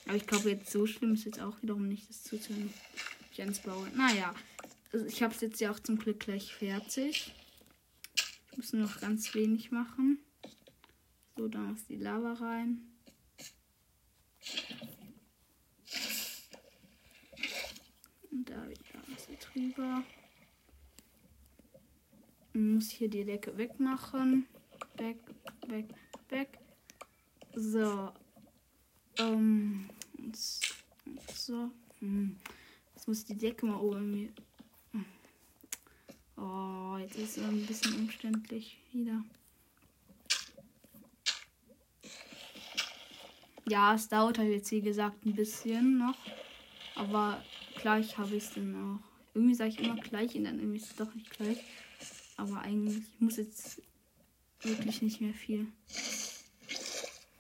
Aber 0.07 0.17
ich 0.17 0.27
glaube, 0.27 0.51
jetzt 0.51 0.71
so 0.71 0.87
schlimm 0.87 1.15
ist 1.15 1.25
jetzt 1.25 1.41
auch 1.41 1.61
wiederum 1.63 1.89
nicht, 1.89 2.09
das 2.09 2.23
zuzuhören. 2.23 2.73
Ich 3.33 3.41
ans 3.41 3.59
Baue. 3.61 3.89
Naja, 3.97 4.35
also 4.93 5.07
ich 5.07 5.23
habe 5.23 5.35
es 5.35 5.41
jetzt 5.41 5.61
ja 5.61 5.71
auch 5.73 5.81
zum 5.81 5.99
Glück 5.99 6.21
gleich 6.21 6.55
fertig. 6.55 7.35
Ich 8.51 8.57
muss 8.57 8.73
nur 8.73 8.83
noch 8.83 9.01
ganz 9.01 9.35
wenig 9.35 9.73
machen. 9.73 10.19
So, 11.37 11.49
dann 11.49 11.73
muss 11.73 11.85
die 11.87 11.97
Lava 11.97 12.35
rein. 12.35 12.83
Und 18.31 18.49
da 18.49 18.69
wieder 18.69 18.85
Wasser 19.09 19.33
drüber. 19.41 20.05
muss 22.53 22.91
hier 22.91 23.09
die 23.09 23.25
Decke 23.25 23.57
wegmachen. 23.59 24.47
Weg, 24.97 25.19
weg, 25.67 25.87
weg. 26.29 26.59
So. 27.55 28.13
Ähm. 29.19 29.89
So. 31.35 31.71
Hm. 32.01 32.37
Jetzt 32.95 33.09
muss 33.09 33.25
die 33.25 33.37
Decke 33.37 33.67
mal 33.67 33.81
oben. 33.81 34.33
Oh, 36.37 36.97
jetzt 36.99 37.17
ist 37.17 37.37
es 37.37 37.45
ein 37.45 37.65
bisschen 37.67 37.95
umständlich 37.95 38.79
wieder. 38.93 39.23
Ja, 43.69 43.95
es 43.95 44.09
dauert 44.09 44.39
halt 44.39 44.51
jetzt 44.51 44.71
wie 44.73 44.83
gesagt 44.83 45.25
ein 45.25 45.35
bisschen 45.35 45.99
noch. 45.99 46.17
Aber 46.97 47.43
gleich 47.81 48.19
habe 48.19 48.37
ich 48.37 48.45
es 48.45 48.55
dann 48.55 48.75
auch. 48.75 49.35
Irgendwie 49.35 49.55
sage 49.55 49.71
ich 49.71 49.81
immer 49.81 49.97
gleich 49.97 50.35
und 50.35 50.45
dann 50.45 50.59
irgendwie 50.59 50.79
ist 50.79 50.91
es 50.91 50.97
doch 50.97 51.15
nicht 51.15 51.31
gleich. 51.31 51.59
Aber 52.37 52.61
eigentlich 52.61 53.03
muss 53.19 53.37
jetzt 53.37 53.81
wirklich 54.65 55.03
nicht 55.03 55.21
mehr 55.21 55.35
viel. 55.35 55.67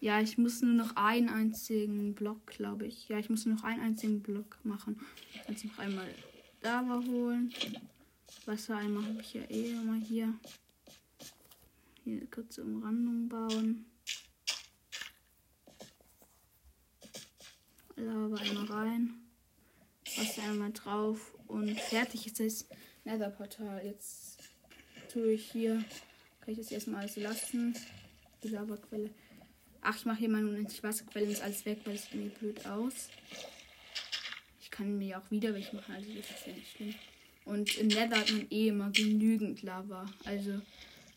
Ja, 0.00 0.20
ich 0.20 0.36
muss 0.36 0.60
nur 0.60 0.74
noch 0.74 0.96
einen 0.96 1.30
einzigen 1.30 2.14
Block, 2.14 2.46
glaube 2.46 2.86
ich. 2.86 3.08
Ja, 3.08 3.18
ich 3.18 3.30
muss 3.30 3.46
nur 3.46 3.54
noch 3.56 3.64
einen 3.64 3.80
einzigen 3.80 4.20
Block 4.22 4.58
machen. 4.62 5.00
Jetzt 5.48 5.64
noch 5.64 5.78
einmal 5.78 6.08
Lava 6.60 7.02
holen. 7.06 7.52
Wasser 8.44 8.76
einmal 8.76 9.04
habe 9.04 9.20
ich 9.20 9.32
ja 9.32 9.42
eh 9.48 9.72
immer 9.72 9.94
hier. 9.94 10.34
Hier 12.04 12.18
eine 12.18 12.26
kurze 12.26 12.62
Umrandung 12.62 13.28
bauen. 13.28 13.86
Lava 17.96 18.36
einmal 18.36 18.64
rein. 18.66 19.14
Wasser 20.16 20.42
einmal 20.42 20.72
drauf 20.72 21.34
und 21.46 21.80
fertig 21.80 22.26
ist 22.26 22.40
das 22.40 22.66
Nether-Portal. 23.04 23.84
Jetzt 23.86 24.38
tue 25.10 25.32
ich 25.32 25.50
hier, 25.50 25.82
kann 26.44 26.52
ich 26.52 26.58
das 26.58 26.70
erstmal 26.70 27.00
alles 27.00 27.16
lassen. 27.16 27.74
Die 28.42 28.48
Lavaquelle. 28.48 29.10
Ach, 29.80 29.96
ich 29.96 30.04
mache 30.04 30.18
hier 30.18 30.28
mal 30.28 30.44
unendlich 30.44 30.82
Wasserquelle 30.82 31.28
und 31.28 31.42
alles 31.42 31.64
weg, 31.64 31.80
weil 31.84 31.94
es 31.94 32.12
mir 32.12 32.28
blöd 32.28 32.66
aus. 32.66 33.08
Ich 34.60 34.70
kann 34.70 34.98
mir 34.98 35.18
auch 35.18 35.30
wieder 35.30 35.54
welche 35.54 35.74
machen, 35.76 35.94
also 35.94 36.08
das 36.12 36.30
ist 36.30 36.46
ja 36.46 36.52
nicht 36.52 36.76
schlimm. 36.76 36.94
Und 37.44 37.76
im 37.78 37.88
Nether 37.88 38.18
hat 38.18 38.30
man 38.30 38.46
eh 38.50 38.68
immer 38.68 38.90
genügend 38.90 39.62
Lava. 39.62 40.10
Also 40.24 40.60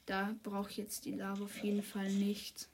da 0.06 0.36
brauche 0.44 0.70
ich 0.72 0.78
jetzt 0.78 1.06
die 1.06 1.14
Lava 1.14 1.44
auf 1.44 1.58
jeden 1.64 1.84
Fall 1.84 2.12
nicht. 2.12 2.68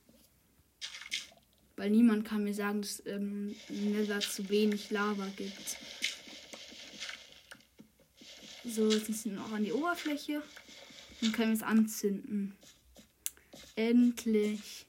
Weil 1.76 1.90
niemand 1.90 2.26
kann 2.26 2.44
mir 2.44 2.54
sagen, 2.54 2.82
dass 2.82 3.04
ähm, 3.06 3.56
Nether 3.70 4.20
zu 4.20 4.48
wenig 4.50 4.92
Lava 4.92 5.28
gibt. 5.38 5.78
So, 8.66 8.90
jetzt 8.90 9.10
müssen 9.10 9.32
wir 9.32 9.42
noch 9.42 9.52
an 9.52 9.64
die 9.64 9.74
Oberfläche. 9.74 10.42
Dann 11.24 11.32
können 11.32 11.52
wir 11.52 11.56
es 11.56 11.64
anzünden. 11.64 12.54
Endlich. 13.78 14.86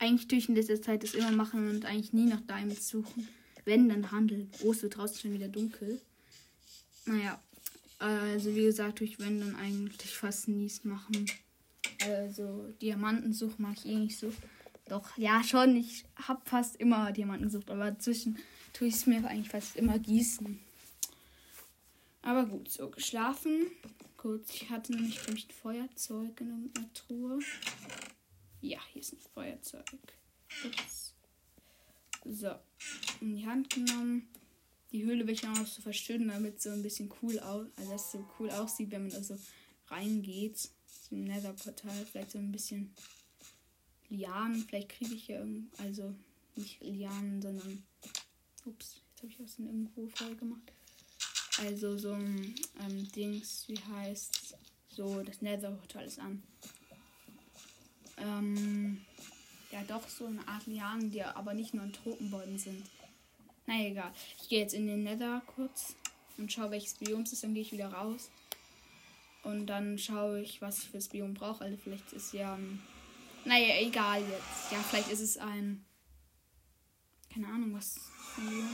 Eigentlich 0.00 0.26
durch 0.26 0.48
in 0.48 0.56
letzter 0.56 0.82
Zeit 0.82 1.04
das 1.04 1.14
immer 1.14 1.30
machen 1.30 1.70
und 1.70 1.84
eigentlich 1.84 2.12
nie 2.12 2.26
nach 2.26 2.40
Diamonds 2.40 2.88
suchen. 2.88 3.28
Wenn, 3.64 3.88
dann 3.88 4.10
handeln. 4.10 4.50
Oh, 4.64 4.72
es 4.72 4.82
wird 4.82 4.96
draußen 4.96 5.20
schon 5.20 5.34
wieder 5.34 5.46
dunkel. 5.46 6.00
Naja, 7.06 7.40
also 8.00 8.56
wie 8.56 8.64
gesagt, 8.64 8.98
durch 8.98 9.20
wenn 9.20 9.38
dann 9.38 9.54
eigentlich 9.54 10.10
fast 10.10 10.48
nie 10.48 10.70
machen. 10.82 11.26
Also 12.04 12.72
Diamantensucht 12.82 13.60
mache 13.60 13.74
ich 13.74 13.86
eh 13.86 13.94
nicht 13.94 14.18
so. 14.18 14.32
Doch, 14.88 15.16
ja, 15.16 15.44
schon. 15.44 15.76
Ich 15.76 16.04
habe 16.16 16.42
fast 16.44 16.74
immer 16.74 17.12
Diamantensucht, 17.12 17.70
aber 17.70 17.96
zwischen 18.00 18.36
tue 18.72 18.88
ich 18.88 18.94
es 18.94 19.06
mir 19.06 19.24
eigentlich 19.28 19.50
fast 19.50 19.76
immer 19.76 20.00
gießen. 20.00 20.58
Aber 22.22 22.46
gut, 22.46 22.70
so 22.70 22.88
geschlafen. 22.88 23.66
Gut, 24.16 24.44
ich 24.48 24.70
hatte 24.70 24.92
nämlich, 24.92 25.18
ein 25.28 25.36
Feuerzeug 25.36 26.40
in 26.40 26.50
irgendeiner 26.50 26.92
Truhe. 26.94 27.40
Ja, 28.60 28.78
hier 28.92 29.02
ist 29.02 29.12
ein 29.12 29.20
Feuerzeug. 29.34 29.84
Ups. 30.64 31.14
So, 32.24 32.54
in 33.20 33.34
die 33.34 33.44
Hand 33.44 33.70
genommen. 33.70 34.28
Die 34.92 35.04
Höhle 35.04 35.26
will 35.26 35.34
ich 35.34 35.46
auch 35.46 35.56
noch 35.56 35.66
so 35.66 35.82
verschütten, 35.82 36.28
damit 36.28 36.58
es 36.58 36.64
so 36.64 36.70
ein 36.70 36.82
bisschen 36.82 37.12
cool 37.22 37.40
aus, 37.40 37.66
also 37.76 37.90
dass 37.90 38.06
es 38.06 38.12
so 38.12 38.28
cool 38.38 38.50
aussieht, 38.50 38.92
wenn 38.92 39.02
man 39.02 39.10
da 39.10 39.22
so 39.22 39.36
reingeht. 39.88 40.70
Zum 41.08 41.24
Nether-Portal. 41.24 42.06
Vielleicht 42.06 42.30
so 42.30 42.38
ein 42.38 42.52
bisschen 42.52 42.94
Lianen. 44.08 44.64
Vielleicht 44.68 44.90
kriege 44.90 45.14
ich 45.14 45.26
ja 45.26 45.40
irgendwie, 45.40 45.68
also 45.78 46.14
nicht 46.54 46.80
Lianen, 46.80 47.42
sondern. 47.42 47.82
Ups, 48.64 49.00
jetzt 49.10 49.22
habe 49.22 49.32
ich 49.32 49.40
was 49.40 49.58
in 49.58 49.66
irgendwo 49.66 50.06
voll 50.06 50.36
gemacht. 50.36 50.72
Also 51.64 51.96
so 51.96 52.12
ein 52.12 52.54
ähm, 52.80 53.08
Dings, 53.12 53.64
wie 53.68 53.78
heißt 53.78 54.56
so 54.88 55.22
das 55.22 55.40
Nether-Portal 55.42 56.04
ist 56.04 56.18
an. 56.18 56.42
Ähm, 58.18 59.00
ja, 59.70 59.82
doch 59.84 60.08
so 60.08 60.26
eine 60.26 60.46
Art 60.48 60.66
Lianen, 60.66 61.10
die 61.10 61.22
aber 61.22 61.54
nicht 61.54 61.72
nur 61.72 61.84
in 61.84 61.92
Tropenbäumen 61.92 62.58
sind. 62.58 62.84
Na 63.66 63.80
egal. 63.80 64.12
Ich 64.40 64.48
gehe 64.48 64.60
jetzt 64.60 64.74
in 64.74 64.86
den 64.86 65.04
Nether 65.04 65.40
kurz 65.54 65.94
und 66.36 66.52
schaue, 66.52 66.72
welches 66.72 66.94
Biom 66.94 67.22
es 67.22 67.32
ist. 67.32 67.44
Dann 67.44 67.54
gehe 67.54 67.62
ich 67.62 67.72
wieder 67.72 67.92
raus. 67.92 68.28
Und 69.44 69.66
dann 69.66 69.98
schaue 69.98 70.40
ich, 70.40 70.60
was 70.60 70.78
ich 70.78 70.90
fürs 70.90 71.08
Biom 71.08 71.34
brauche. 71.34 71.64
Also 71.64 71.76
vielleicht 71.76 72.12
ist 72.12 72.32
ja. 72.32 72.58
Naja, 73.44 73.76
egal 73.80 74.20
jetzt. 74.20 74.72
Ja, 74.72 74.78
vielleicht 74.78 75.10
ist 75.10 75.20
es 75.20 75.38
ein. 75.38 75.84
Keine 77.32 77.46
Ahnung, 77.46 77.72
was. 77.72 77.96
Ist 77.96 78.38
ein 78.38 78.68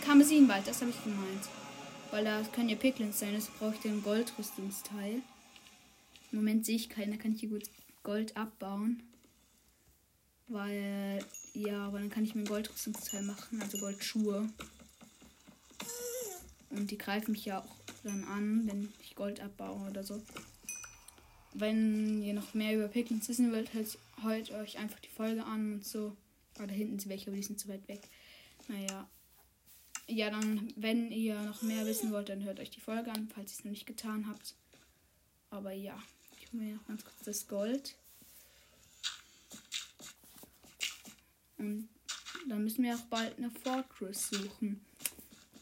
Karmesinwald, 0.00 0.66
das 0.66 0.80
habe 0.80 0.90
ich 0.90 1.02
gemeint. 1.02 1.48
Weil 2.10 2.24
da 2.24 2.42
können 2.52 2.68
ja 2.68 2.76
Piglins 2.76 3.18
sein, 3.18 3.34
das 3.34 3.48
brauche 3.48 3.74
ich 3.74 3.80
den 3.80 4.02
Goldrüstungsteil. 4.02 5.22
Im 6.32 6.38
Moment 6.38 6.64
sehe 6.64 6.76
ich 6.76 6.88
keinen, 6.88 7.12
da 7.12 7.16
kann 7.16 7.32
ich 7.32 7.40
hier 7.40 7.50
gut 7.50 7.64
Gold 8.02 8.36
abbauen. 8.36 9.02
Weil, 10.48 11.24
ja, 11.54 11.86
aber 11.86 11.98
dann 11.98 12.10
kann 12.10 12.24
ich 12.24 12.34
mir 12.34 12.42
ein 12.42 12.46
Goldrüstungsteil 12.46 13.22
machen, 13.22 13.60
also 13.60 13.78
Goldschuhe. 13.78 14.48
Und 16.70 16.90
die 16.90 16.98
greifen 16.98 17.32
mich 17.32 17.44
ja 17.44 17.60
auch 17.60 17.76
dann 18.04 18.24
an, 18.24 18.66
wenn 18.66 18.92
ich 19.00 19.16
Gold 19.16 19.40
abbaue 19.40 19.88
oder 19.90 20.04
so. 20.04 20.22
Wenn 21.54 22.22
ihr 22.22 22.34
noch 22.34 22.54
mehr 22.54 22.76
über 22.76 22.88
Piglins 22.88 23.28
wissen 23.28 23.50
wollt, 23.52 23.72
hört, 23.72 23.98
hört 24.22 24.50
euch 24.52 24.78
einfach 24.78 25.00
die 25.00 25.08
Folge 25.08 25.44
an 25.44 25.74
und 25.74 25.86
so. 25.86 26.14
Ah, 26.58 26.66
da 26.66 26.72
hinten 26.72 26.98
sind 26.98 27.10
welche, 27.10 27.28
aber 27.28 27.36
die 27.36 27.42
sind 27.42 27.58
zu 27.58 27.68
weit 27.68 27.86
weg. 27.88 28.00
Naja. 28.68 29.08
Ja, 30.08 30.30
dann, 30.30 30.72
wenn 30.76 31.10
ihr 31.10 31.40
noch 31.40 31.62
mehr 31.62 31.84
wissen 31.84 32.12
wollt, 32.12 32.28
dann 32.28 32.44
hört 32.44 32.60
euch 32.60 32.70
die 32.70 32.80
Folge 32.80 33.10
an, 33.10 33.28
falls 33.34 33.52
ihr 33.52 33.58
es 33.58 33.64
noch 33.64 33.72
nicht 33.72 33.86
getan 33.86 34.28
habt. 34.28 34.54
Aber 35.50 35.72
ja. 35.72 36.00
Ich 36.40 36.52
hole 36.52 36.62
mir 36.62 36.74
noch 36.76 36.86
ganz 36.86 37.04
kurz 37.04 37.22
das 37.24 37.48
Gold. 37.48 37.96
Und 41.58 41.88
dann 42.48 42.62
müssen 42.62 42.84
wir 42.84 42.94
auch 42.94 43.06
bald 43.06 43.36
eine 43.38 43.50
Fortress 43.50 44.28
suchen. 44.28 44.84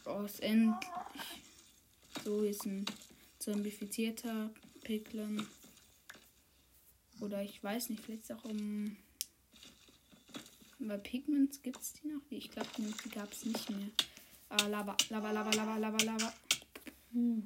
Aus 0.03 0.39
endlich. 0.39 0.89
So 2.23 2.43
ist 2.43 2.65
ein 2.65 2.85
zombifizierter 3.39 4.51
Piglin. 4.83 5.47
Oder 7.19 7.41
ich 7.41 7.63
weiß 7.63 7.89
nicht, 7.89 8.03
vielleicht 8.03 8.31
auch 8.31 8.43
um. 8.45 8.95
Bei 10.77 10.97
Pigments 10.97 11.61
gibt 11.63 11.81
es 11.81 11.93
die 11.93 12.09
noch? 12.09 12.21
Ich 12.29 12.51
glaube, 12.51 12.69
die 12.77 13.09
gab 13.09 13.31
es 13.31 13.45
nicht 13.45 13.69
mehr. 13.69 13.89
Ah, 14.49 14.67
Lava, 14.67 14.95
Lava, 15.09 15.31
Lava, 15.31 15.51
Lava, 15.51 15.77
Lava, 15.77 16.03
Lava. 16.05 16.33
Uh. 17.13 17.41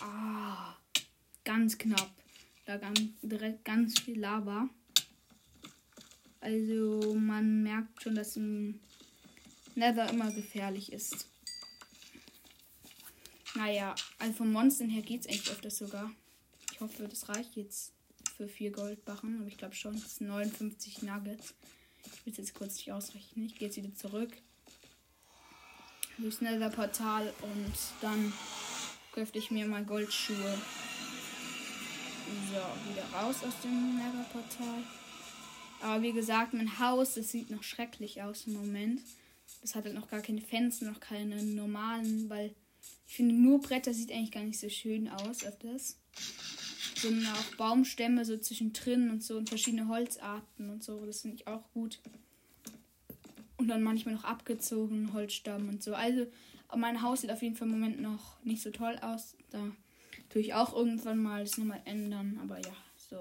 Ah, 0.00 0.76
ganz 1.44 1.76
knapp. 1.78 2.10
Da 2.64 2.76
ganz, 2.78 3.00
direkt 3.22 3.64
ganz 3.64 4.00
viel 4.00 4.20
Lava. 4.20 4.68
Also 6.40 7.14
man 7.14 7.62
merkt 7.62 8.02
schon, 8.02 8.14
dass 8.14 8.36
ein 8.36 8.80
Nether 9.74 10.08
immer 10.10 10.30
gefährlich 10.32 10.92
ist. 10.92 11.28
Naja, 13.54 13.94
also 14.18 14.32
vom 14.34 14.52
Monstern 14.52 14.90
her 14.90 15.02
geht 15.02 15.22
es 15.22 15.26
eigentlich 15.26 15.50
öfters 15.50 15.78
sogar. 15.78 16.10
Ich 16.72 16.80
hoffe, 16.80 17.08
das 17.08 17.28
reicht 17.28 17.56
jetzt 17.56 17.92
für 18.36 18.48
vier 18.48 18.70
Goldbarren, 18.70 19.38
aber 19.40 19.48
ich 19.48 19.56
glaube 19.56 19.74
schon, 19.74 19.94
das 19.94 20.16
sind 20.16 20.28
59 20.28 21.02
Nuggets. 21.02 21.54
Ich 22.14 22.26
will 22.26 22.32
es 22.32 22.38
jetzt 22.38 22.54
kurz 22.54 22.76
nicht 22.76 22.92
ausrechnen. 22.92 23.46
Ich 23.46 23.56
gehe 23.56 23.68
jetzt 23.68 23.76
wieder 23.76 23.94
zurück. 23.94 24.30
Durchs 26.18 26.40
Nether-Portal 26.40 27.32
und 27.42 27.74
dann 28.00 28.32
köfte 29.12 29.38
ich 29.38 29.50
mir 29.50 29.66
mal 29.66 29.84
Goldschuhe. 29.84 30.58
So, 32.48 32.90
wieder 32.90 33.04
raus 33.12 33.36
aus 33.44 33.60
dem 33.62 33.96
Nether-Portal. 33.96 34.82
Aber 35.80 36.02
wie 36.02 36.12
gesagt, 36.12 36.54
mein 36.54 36.78
Haus, 36.78 37.14
das 37.14 37.30
sieht 37.30 37.50
noch 37.50 37.62
schrecklich 37.62 38.22
aus 38.22 38.46
im 38.46 38.54
Moment. 38.54 39.00
Das 39.60 39.74
hat 39.74 39.84
halt 39.84 39.94
noch 39.94 40.08
gar 40.08 40.20
keine 40.20 40.40
Fenster, 40.40 40.86
noch 40.86 41.00
keine 41.00 41.42
normalen, 41.42 42.28
weil 42.30 42.54
ich 43.06 43.14
finde, 43.14 43.34
nur 43.34 43.60
Bretter 43.60 43.94
sieht 43.94 44.10
eigentlich 44.10 44.32
gar 44.32 44.42
nicht 44.42 44.58
so 44.58 44.68
schön 44.68 45.08
aus 45.08 45.44
öfters. 45.44 45.96
Sondern 46.96 47.26
auch 47.34 47.54
Baumstämme 47.56 48.24
so 48.24 48.38
zwischendrin 48.38 49.10
und 49.10 49.22
so 49.22 49.36
und 49.36 49.48
verschiedene 49.48 49.88
Holzarten 49.88 50.70
und 50.70 50.82
so. 50.82 51.04
Das 51.04 51.20
finde 51.20 51.36
ich 51.36 51.46
auch 51.46 51.62
gut. 51.72 52.00
Und 53.58 53.68
dann 53.68 53.82
manchmal 53.82 54.14
noch 54.14 54.24
abgezogen 54.24 55.12
Holzstamm 55.12 55.68
und 55.68 55.82
so. 55.82 55.94
Also 55.94 56.26
mein 56.74 57.02
Haus 57.02 57.20
sieht 57.20 57.30
auf 57.30 57.42
jeden 57.42 57.54
Fall 57.54 57.68
im 57.68 57.74
Moment 57.74 58.00
noch 58.00 58.42
nicht 58.44 58.62
so 58.62 58.70
toll 58.70 58.96
aus. 59.00 59.36
Da 59.50 59.70
tue 60.28 60.42
ich 60.42 60.54
auch 60.54 60.74
irgendwann 60.74 61.18
mal 61.18 61.42
das 61.42 61.58
nochmal 61.58 61.82
ändern. 61.84 62.38
Aber 62.42 62.58
ja, 62.58 62.74
so. 63.10 63.20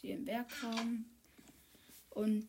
Hier 0.00 0.14
im 0.14 0.26
Werkraum. 0.26 1.04
Und 2.10 2.46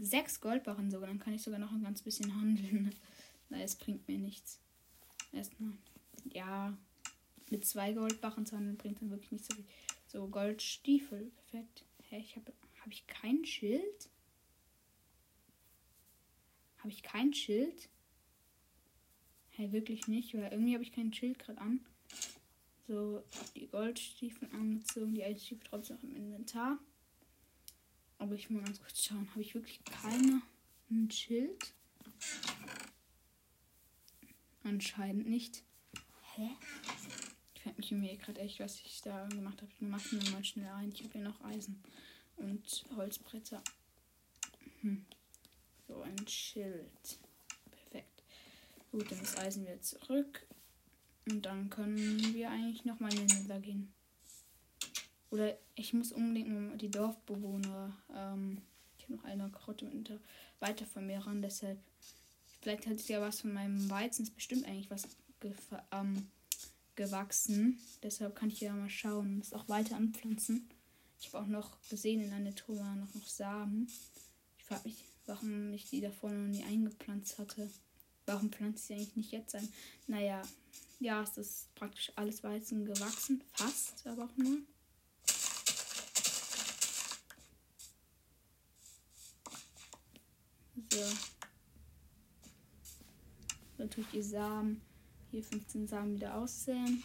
sechs 0.00 0.40
Goldbarren 0.40 0.90
sogar. 0.90 1.08
Dann 1.08 1.18
kann 1.18 1.34
ich 1.34 1.42
sogar 1.42 1.58
noch 1.58 1.72
ein 1.72 1.82
ganz 1.82 2.02
bisschen 2.02 2.34
handeln. 2.34 2.94
Na, 3.48 3.60
es 3.60 3.76
bringt 3.76 4.06
mir 4.08 4.18
nichts. 4.18 4.60
Erstmal. 5.32 5.72
Ja. 6.32 6.76
Mit 7.50 7.64
zwei 7.66 7.92
Goldbarren 7.92 8.46
zu 8.46 8.56
handeln 8.56 8.76
bringt 8.76 9.00
dann 9.00 9.10
wirklich 9.10 9.32
nicht 9.32 9.44
so 9.44 9.54
viel. 9.54 9.64
So, 10.06 10.26
Goldstiefel. 10.28 11.30
Perfekt. 11.50 11.84
Hä, 12.08 12.18
ich 12.18 12.36
habe. 12.36 12.52
Habe 12.80 12.92
ich 12.92 13.06
kein 13.06 13.44
Schild? 13.44 14.08
Habe 16.78 16.88
ich 16.90 17.02
kein 17.02 17.34
Schild? 17.34 17.88
Hä, 19.50 19.72
wirklich 19.72 20.06
nicht, 20.06 20.34
weil 20.34 20.50
irgendwie 20.52 20.74
habe 20.74 20.84
ich 20.84 20.92
kein 20.92 21.12
Schild 21.12 21.38
gerade 21.38 21.60
an. 21.60 21.80
So, 22.86 23.22
die 23.54 23.66
Goldstiefel 23.66 24.48
angezogen, 24.52 25.14
die 25.14 25.24
Eisstiefel 25.24 25.66
trotzdem 25.68 25.96
noch 25.96 26.04
im 26.04 26.16
Inventar. 26.16 26.78
Aber 28.18 28.34
ich 28.34 28.48
muss 28.48 28.64
ganz 28.64 28.80
kurz 28.80 29.04
schauen. 29.04 29.28
Habe 29.30 29.42
ich 29.42 29.54
wirklich 29.54 29.84
keine 29.84 30.40
ein 30.90 31.10
Schild? 31.10 31.74
Anscheinend 34.62 35.28
nicht. 35.28 35.62
Hä? 36.34 36.50
Ich 37.76 37.88
fände 37.88 38.02
mich 38.02 38.10
mir 38.12 38.16
gerade 38.16 38.40
echt, 38.40 38.60
was 38.60 38.80
ich 38.80 39.02
da 39.02 39.26
gemacht 39.26 39.60
habe. 39.60 39.70
Ich 39.72 39.80
mache 39.80 40.14
mir 40.14 40.30
mal 40.30 40.44
schnell 40.44 40.68
ein. 40.68 40.92
Ich 40.92 41.02
habe 41.02 41.12
hier 41.12 41.22
noch 41.22 41.40
Eisen 41.44 41.82
und 42.36 42.84
Holzbretter. 42.96 43.62
Hm. 44.80 45.04
So 45.86 46.00
ein 46.02 46.26
Schild. 46.26 47.18
Perfekt. 47.70 48.22
Gut, 48.90 49.10
dann 49.10 49.20
ist 49.20 49.38
Eisen 49.38 49.64
wieder 49.64 49.80
zurück. 49.80 50.46
Und 51.28 51.44
dann 51.44 51.68
können 51.68 52.34
wir 52.34 52.50
eigentlich 52.50 52.84
nochmal 52.84 53.12
in 53.12 53.26
den 53.26 53.42
Nether 53.42 53.60
gehen. 53.60 53.92
Oder 55.30 55.58
ich 55.74 55.92
muss 55.92 56.12
unbedingt 56.12 56.80
die 56.80 56.90
Dorfbewohner. 56.90 57.94
Ähm, 58.14 58.62
ich 58.96 59.04
habe 59.04 59.16
noch 59.16 59.24
eine 59.24 59.50
Karotte 59.50 59.84
mit 59.84 60.10
weiter 60.60 60.86
vermehren, 60.86 61.42
deshalb. 61.42 61.78
Vielleicht 62.60 62.86
hat 62.86 63.00
ja 63.08 63.20
was 63.20 63.42
von 63.42 63.52
meinem 63.52 63.88
Weizen, 63.90 64.22
ist 64.22 64.34
bestimmt 64.34 64.64
eigentlich 64.64 64.90
was 64.90 65.06
ähm, 65.92 66.28
gewachsen. 66.98 67.78
Deshalb 68.02 68.34
kann 68.34 68.50
ich 68.50 68.60
ja 68.60 68.74
mal 68.74 68.90
schauen, 68.90 69.38
das 69.38 69.52
auch 69.52 69.68
weiter 69.68 69.96
anpflanzen. 69.96 70.68
Ich 71.20 71.28
habe 71.28 71.44
auch 71.44 71.46
noch 71.46 71.80
gesehen 71.88 72.20
in 72.20 72.32
einer 72.32 72.54
Truhe 72.54 72.84
noch, 72.96 73.14
noch 73.14 73.26
Samen. 73.26 73.88
Ich 74.58 74.64
frage 74.64 74.88
mich, 74.88 75.04
warum 75.24 75.72
ich 75.72 75.88
die 75.88 76.00
davor 76.00 76.30
noch 76.30 76.48
nie 76.48 76.64
eingepflanzt 76.64 77.38
hatte. 77.38 77.70
Warum 78.26 78.50
pflanze 78.50 78.78
ich 78.78 78.86
sie 78.86 78.94
eigentlich 78.94 79.16
nicht 79.16 79.30
jetzt 79.30 79.54
ein? 79.54 79.68
Naja, 80.08 80.42
ja, 80.98 81.22
es 81.22 81.38
ist 81.38 81.74
praktisch 81.76 82.12
alles 82.16 82.42
Weizen 82.42 82.84
gewachsen. 82.84 83.42
Fast, 83.52 84.04
aber 84.06 84.24
auch 84.24 84.36
nur. 84.36 84.58
So. 90.92 91.04
Dann 93.76 93.88
tue 93.88 94.02
ich 94.02 94.10
die 94.10 94.22
Samen, 94.22 94.80
hier 95.30 95.42
15 95.42 95.86
Samen 95.86 96.14
wieder 96.14 96.34
aussäen. 96.34 97.02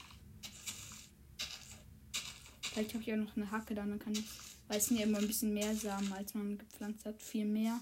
Vielleicht 2.62 2.94
habe 2.94 3.04
ich 3.04 3.14
auch 3.14 3.18
noch 3.18 3.36
eine 3.38 3.52
Hacke, 3.52 3.76
dann 3.76 4.00
kann 4.00 4.14
ich, 4.14 4.26
weil 4.68 4.78
es 4.78 4.88
sind 4.88 4.98
ja 4.98 5.04
immer 5.04 5.20
ein 5.20 5.28
bisschen 5.28 5.54
mehr 5.54 5.76
Samen, 5.76 6.12
als 6.14 6.34
man 6.34 6.58
gepflanzt 6.58 7.06
hat. 7.06 7.22
Vier 7.22 7.46
mehr. 7.46 7.80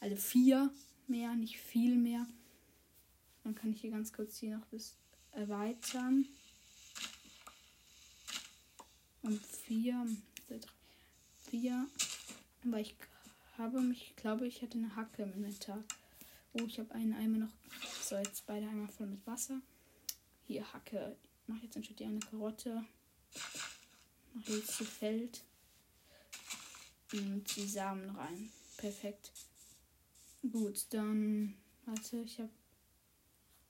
Also 0.00 0.16
vier 0.16 0.70
mehr, 1.06 1.34
nicht 1.34 1.58
viel 1.58 1.96
mehr. 1.96 2.26
Dann 3.44 3.54
kann 3.54 3.72
ich 3.72 3.80
hier 3.80 3.90
ganz 3.90 4.12
kurz 4.12 4.36
hier 4.38 4.58
noch 4.58 4.66
das 4.70 4.96
erweitern. 5.32 6.26
Um 9.22 9.38
vier, 9.40 10.06
vier, 11.50 11.86
weil 12.64 12.82
ich 12.82 12.94
habe 13.56 13.80
mich, 13.80 14.14
glaube 14.16 14.46
ich, 14.46 14.62
hatte 14.62 14.78
eine 14.78 14.94
Hacke 14.94 15.22
im 15.22 15.32
Inventar. 15.32 15.82
Oh, 16.60 16.64
ich 16.66 16.78
habe 16.78 16.92
einen 16.94 17.14
Eimer 17.14 17.38
noch. 17.38 17.52
So, 18.02 18.16
jetzt 18.16 18.46
beide 18.46 18.66
Eimer 18.66 18.88
voll 18.88 19.06
mit 19.06 19.24
Wasser. 19.26 19.60
Hier 20.46 20.72
Hacke. 20.72 21.16
Ich 21.42 21.48
mache 21.48 21.64
jetzt 21.64 21.76
anstatt 21.76 22.02
eine 22.02 22.18
Karotte. 22.18 22.84
Mache 24.34 24.52
jetzt 24.52 24.80
die 24.80 24.84
Feld. 24.84 25.44
Und 27.12 27.44
die 27.54 27.66
Samen 27.66 28.10
rein. 28.10 28.50
Perfekt. 28.76 29.32
Gut, 30.50 30.86
dann. 30.90 31.54
Warte, 31.86 32.22
ich 32.22 32.38
habe 32.38 32.50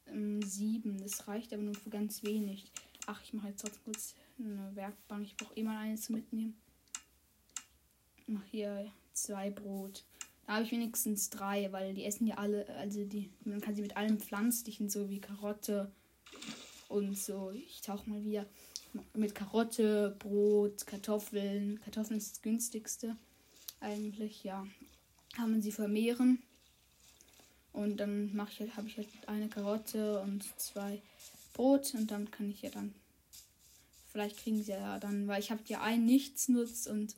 ähm, 0.06 0.40
sieben. 0.42 0.98
Das 1.00 1.28
reicht 1.28 1.52
aber 1.52 1.62
nur 1.62 1.74
für 1.74 1.90
ganz 1.90 2.22
wenig. 2.22 2.70
Ach, 3.06 3.22
ich 3.22 3.32
mache 3.32 3.48
jetzt 3.48 3.60
trotzdem 3.60 3.84
kurz 3.84 4.14
eine 4.38 4.74
Werkbank. 4.74 5.24
Ich 5.24 5.36
brauche 5.36 5.56
eh 5.56 5.62
mal 5.62 5.78
eine 5.78 5.96
zu 5.96 6.12
mitnehmen. 6.12 6.56
Ich 8.16 8.28
mache 8.28 8.46
hier 8.50 8.92
zwei 9.12 9.50
Brot. 9.50 10.04
Da 10.48 10.54
habe 10.54 10.64
ich 10.64 10.72
wenigstens 10.72 11.28
drei, 11.28 11.70
weil 11.72 11.92
die 11.92 12.06
essen 12.06 12.26
ja 12.26 12.36
alle, 12.36 12.66
also 12.76 13.04
die, 13.04 13.28
man 13.44 13.60
kann 13.60 13.74
sie 13.74 13.82
mit 13.82 13.98
allem 13.98 14.18
pflanzlichen, 14.18 14.88
so 14.88 15.10
wie 15.10 15.20
Karotte 15.20 15.92
und 16.88 17.18
so. 17.18 17.50
Ich 17.50 17.82
tauche 17.82 18.08
mal 18.08 18.24
wieder 18.24 18.46
mit 19.12 19.34
Karotte, 19.34 20.16
Brot, 20.18 20.86
Kartoffeln. 20.86 21.78
Kartoffeln 21.84 22.16
ist 22.16 22.32
das 22.32 22.40
günstigste 22.40 23.14
eigentlich, 23.80 24.42
ja. 24.42 24.66
Kann 25.36 25.50
man 25.50 25.60
sie 25.60 25.70
vermehren. 25.70 26.42
Und 27.74 27.98
dann 27.98 28.34
mache 28.34 28.50
ich 28.52 28.60
halt, 28.60 28.76
habe 28.78 28.88
ich 28.88 28.96
halt 28.96 29.08
eine 29.26 29.50
Karotte 29.50 30.22
und 30.22 30.46
zwei 30.58 31.02
Brot 31.52 31.92
und 31.92 32.10
dann 32.10 32.30
kann 32.30 32.48
ich 32.50 32.62
ja 32.62 32.70
dann. 32.70 32.94
Vielleicht 34.12 34.38
kriegen 34.38 34.62
sie 34.62 34.72
ja 34.72 34.98
dann, 34.98 35.28
weil 35.28 35.40
ich 35.40 35.50
habe 35.50 35.60
ja 35.66 35.82
einen 35.82 36.06
Nichtsnutz 36.06 36.86
und 36.86 37.16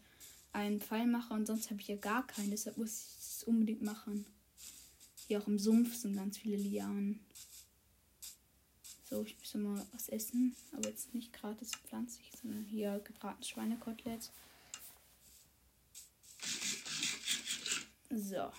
einen 0.52 0.80
Pfeilmacher 0.80 1.34
und 1.34 1.46
sonst 1.46 1.70
habe 1.70 1.80
ich 1.80 1.88
ja 1.88 1.96
gar 1.96 2.26
keinen. 2.26 2.50
Deshalb 2.50 2.76
muss 2.76 2.90
ich 2.90 3.19
es 3.40 3.44
unbedingt 3.44 3.82
machen. 3.82 4.26
Hier 5.26 5.40
auch 5.40 5.46
im 5.46 5.58
Sumpf 5.58 5.94
sind 5.94 6.16
ganz 6.16 6.38
viele 6.38 6.56
Lianen. 6.56 7.20
So, 9.08 9.24
ich 9.24 9.38
muss 9.38 9.54
mal 9.54 9.86
was 9.92 10.08
essen. 10.08 10.54
Aber 10.72 10.88
jetzt 10.88 11.14
nicht 11.14 11.32
gratis 11.32 11.72
pflanzlich, 11.72 12.30
sondern 12.40 12.64
hier 12.64 13.00
gebratenes 13.00 13.48
Schweinekotelett. 13.48 14.30
So. 18.10 18.50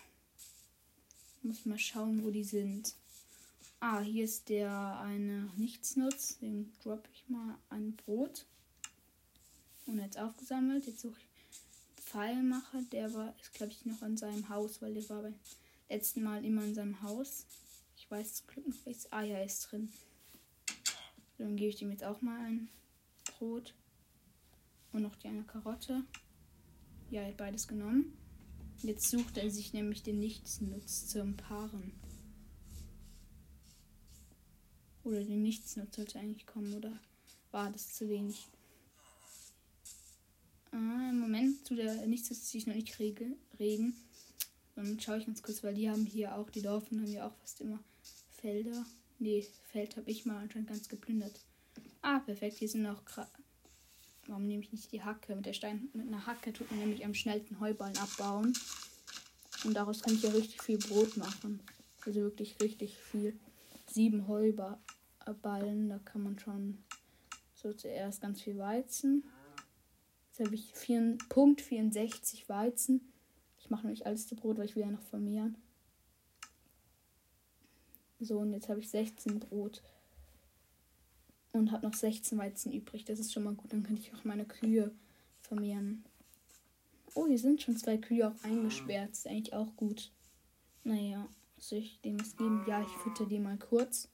Muss 1.43 1.65
mal 1.65 1.79
schauen, 1.79 2.23
wo 2.23 2.29
die 2.29 2.43
sind. 2.43 2.95
Ah, 3.79 4.01
hier 4.01 4.25
ist 4.25 4.49
der 4.49 4.99
eine 4.99 5.49
Nichtsnutz. 5.57 6.37
Den 6.39 6.71
droppe 6.83 7.09
ich 7.13 7.27
mal 7.29 7.57
ein 7.69 7.95
Brot. 7.95 8.45
Und 9.85 9.99
jetzt 9.99 10.17
aufgesammelt. 10.19 10.85
Jetzt 10.85 11.01
suche 11.01 11.19
ich 11.19 11.30
Pfeilmacher, 12.11 12.81
der 12.91 13.13
war, 13.13 13.33
ist 13.39 13.53
glaube 13.53 13.71
ich 13.71 13.85
noch 13.85 14.01
in 14.01 14.17
seinem 14.17 14.49
Haus, 14.49 14.81
weil 14.81 14.93
der 14.93 15.07
war 15.09 15.21
beim 15.21 15.39
letzten 15.87 16.23
Mal 16.23 16.43
immer 16.43 16.65
in 16.65 16.75
seinem 16.75 17.01
Haus. 17.01 17.45
Ich 17.95 18.11
weiß 18.11 18.33
zum 18.33 18.47
Glück 18.47 18.67
noch, 18.67 18.85
welches 18.85 19.09
Ah 19.13 19.21
ja, 19.21 19.41
ist 19.41 19.71
drin. 19.71 19.93
Dann 21.37 21.55
gebe 21.55 21.69
ich 21.69 21.81
ihm 21.81 21.89
jetzt 21.89 22.03
auch 22.03 22.21
mal 22.21 22.45
ein 22.45 22.69
Brot. 23.23 23.73
Und 24.91 25.03
noch 25.03 25.15
die 25.15 25.29
eine 25.29 25.43
Karotte. 25.43 26.03
Ja, 27.11 27.21
er 27.21 27.29
hat 27.29 27.37
beides 27.37 27.65
genommen. 27.65 28.17
Jetzt 28.79 29.09
sucht 29.09 29.37
er 29.37 29.49
sich 29.49 29.71
nämlich 29.71 30.03
den 30.03 30.19
Nichtsnutz 30.19 31.07
zum 31.07 31.37
Paaren. 31.37 31.93
Oder 35.05 35.23
den 35.23 35.43
Nichtsnutz 35.43 35.95
sollte 35.95 36.19
eigentlich 36.19 36.45
kommen, 36.45 36.73
oder 36.73 36.91
war 37.51 37.71
das 37.71 37.93
zu 37.93 38.09
wenig? 38.09 38.49
Ah, 40.71 41.11
Moment 41.13 41.65
zu 41.65 41.75
der 41.75 42.07
Nichtsnutz 42.07 42.49
sich 42.49 42.65
noch 42.67 42.75
nicht 42.75 42.97
rege, 42.99 43.35
regen. 43.59 43.95
Dann 44.75 44.99
schaue 44.99 45.17
ich 45.17 45.25
ganz 45.25 45.41
kurz, 45.41 45.63
weil 45.63 45.73
die 45.73 45.89
haben 45.89 46.05
hier 46.05 46.35
auch, 46.35 46.49
die 46.49 46.61
Dorfen 46.61 47.01
haben 47.01 47.11
ja 47.11 47.27
auch 47.27 47.35
fast 47.35 47.61
immer 47.61 47.79
Felder. 48.41 48.85
Nee, 49.19 49.45
Feld 49.71 49.97
habe 49.97 50.09
ich 50.09 50.25
mal 50.25 50.37
anscheinend 50.41 50.69
ganz 50.69 50.89
geplündert. 50.89 51.39
Ah, 52.01 52.19
perfekt. 52.19 52.57
Hier 52.57 52.69
sind 52.69 52.83
noch. 52.83 53.05
Gra 53.05 53.29
Warum 54.27 54.47
nehme 54.47 54.63
ich 54.63 54.71
nicht 54.71 54.91
die 54.91 55.01
Hacke? 55.01 55.35
Mit 55.35 55.45
der 55.45 55.53
Stein 55.53 55.89
mit 55.93 56.07
einer 56.07 56.25
Hacke 56.25 56.53
tut 56.53 56.69
man 56.69 56.79
nämlich 56.79 57.03
am 57.03 57.13
schnellsten 57.13 57.59
Heuballen 57.59 57.97
abbauen. 57.97 58.53
Und 59.63 59.73
daraus 59.73 60.01
kann 60.01 60.13
ich 60.13 60.23
ja 60.23 60.29
richtig 60.29 60.61
viel 60.61 60.77
Brot 60.77 61.17
machen. 61.17 61.59
Also 62.05 62.21
wirklich 62.21 62.59
richtig 62.61 62.97
viel. 62.97 63.37
Sieben 63.87 64.27
Heuballen, 64.27 65.89
da 65.89 65.99
kann 65.99 66.23
man 66.23 66.39
schon 66.39 66.77
so 67.55 67.73
zuerst 67.73 68.21
ganz 68.21 68.41
viel 68.41 68.57
Weizen. 68.57 69.23
Jetzt 70.31 70.45
habe 70.45 70.55
ich 70.55 70.73
4, 70.73 71.17
Punkt 71.27 71.61
64 71.61 72.47
Weizen. 72.47 73.01
Ich 73.59 73.69
mache 73.69 73.83
nämlich 73.83 74.05
alles 74.05 74.27
zu 74.27 74.35
Brot, 74.35 74.57
weil 74.57 74.65
ich 74.65 74.75
will 74.75 74.83
ja 74.83 74.91
noch 74.91 75.01
vermehren. 75.01 75.57
So, 78.19 78.39
und 78.39 78.53
jetzt 78.53 78.69
habe 78.69 78.79
ich 78.79 78.89
16 78.89 79.39
Brot. 79.39 79.81
Und 81.51 81.71
habe 81.71 81.85
noch 81.85 81.93
16 81.93 82.37
Weizen 82.37 82.71
übrig. 82.71 83.03
Das 83.03 83.19
ist 83.19 83.33
schon 83.33 83.43
mal 83.43 83.53
gut. 83.53 83.73
Dann 83.73 83.83
kann 83.83 83.97
ich 83.97 84.13
auch 84.13 84.23
meine 84.23 84.45
Kühe 84.45 84.91
vermehren. 85.41 86.05
Oh, 87.13 87.27
hier 87.27 87.39
sind 87.39 87.61
schon 87.61 87.75
zwei 87.75 87.97
Kühe 87.97 88.29
auch 88.29 88.43
eingesperrt. 88.43 89.11
Ist 89.11 89.27
eigentlich 89.27 89.53
auch 89.53 89.75
gut. 89.75 90.11
Naja, 90.85 91.27
soll 91.57 91.79
ich 91.79 91.99
dem 92.01 92.17
was 92.21 92.37
geben? 92.37 92.63
Ja, 92.67 92.81
ich 92.81 92.87
fütter 93.03 93.25
die 93.25 93.39
mal 93.39 93.57
kurz. 93.57 94.07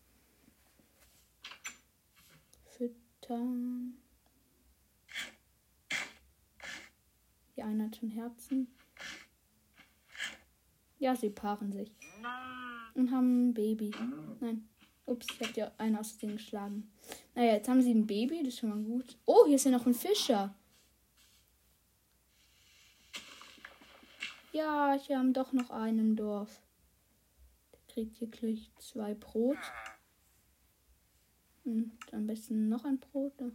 Füttern. 2.75 3.97
Die 7.58 7.63
hat 7.63 7.96
schon 7.96 8.10
Herzen. 8.10 8.67
Ja, 11.00 11.15
sie 11.15 11.32
paaren 11.32 11.72
sich. 11.72 11.91
Und 12.93 13.12
haben 13.12 13.50
ein 13.50 13.54
Baby. 13.54 13.91
Nein. 14.39 14.70
Ups, 15.06 15.28
ich 15.32 15.41
habe 15.41 15.60
ja 15.60 15.72
einen 15.78 15.96
aus 15.96 16.17
dem 16.17 16.34
geschlagen. 16.34 16.91
Naja, 17.34 17.54
jetzt 17.54 17.70
haben 17.70 17.82
sie 17.82 17.93
ein 17.93 18.06
Baby, 18.06 18.39
das 18.39 18.50
ist 18.50 18.60
schon 18.60 18.70
mal 18.70 18.84
gut. 18.84 19.17
Oh, 19.26 19.46
hier 19.46 19.56
ist 19.56 19.63
ja 19.63 19.72
noch 19.72 19.86
ein 19.86 19.93
Fischer. 19.93 20.54
Ja, 24.52 24.93
hier 25.00 25.17
haben 25.17 25.34
doch 25.34 25.54
noch 25.54 25.70
einen 25.70 26.00
im 26.00 26.15
Dorf. 26.15 26.62
Der 27.72 27.80
kriegt 27.93 28.17
hier 28.17 28.28
gleich 28.28 28.72
zwei 28.80 29.13
Brot. 29.13 29.58
Und 31.63 31.98
am 32.12 32.28
besten 32.28 32.70
noch 32.70 32.86
ein 32.86 33.00
Brot. 33.00 33.34
Da 33.38 33.50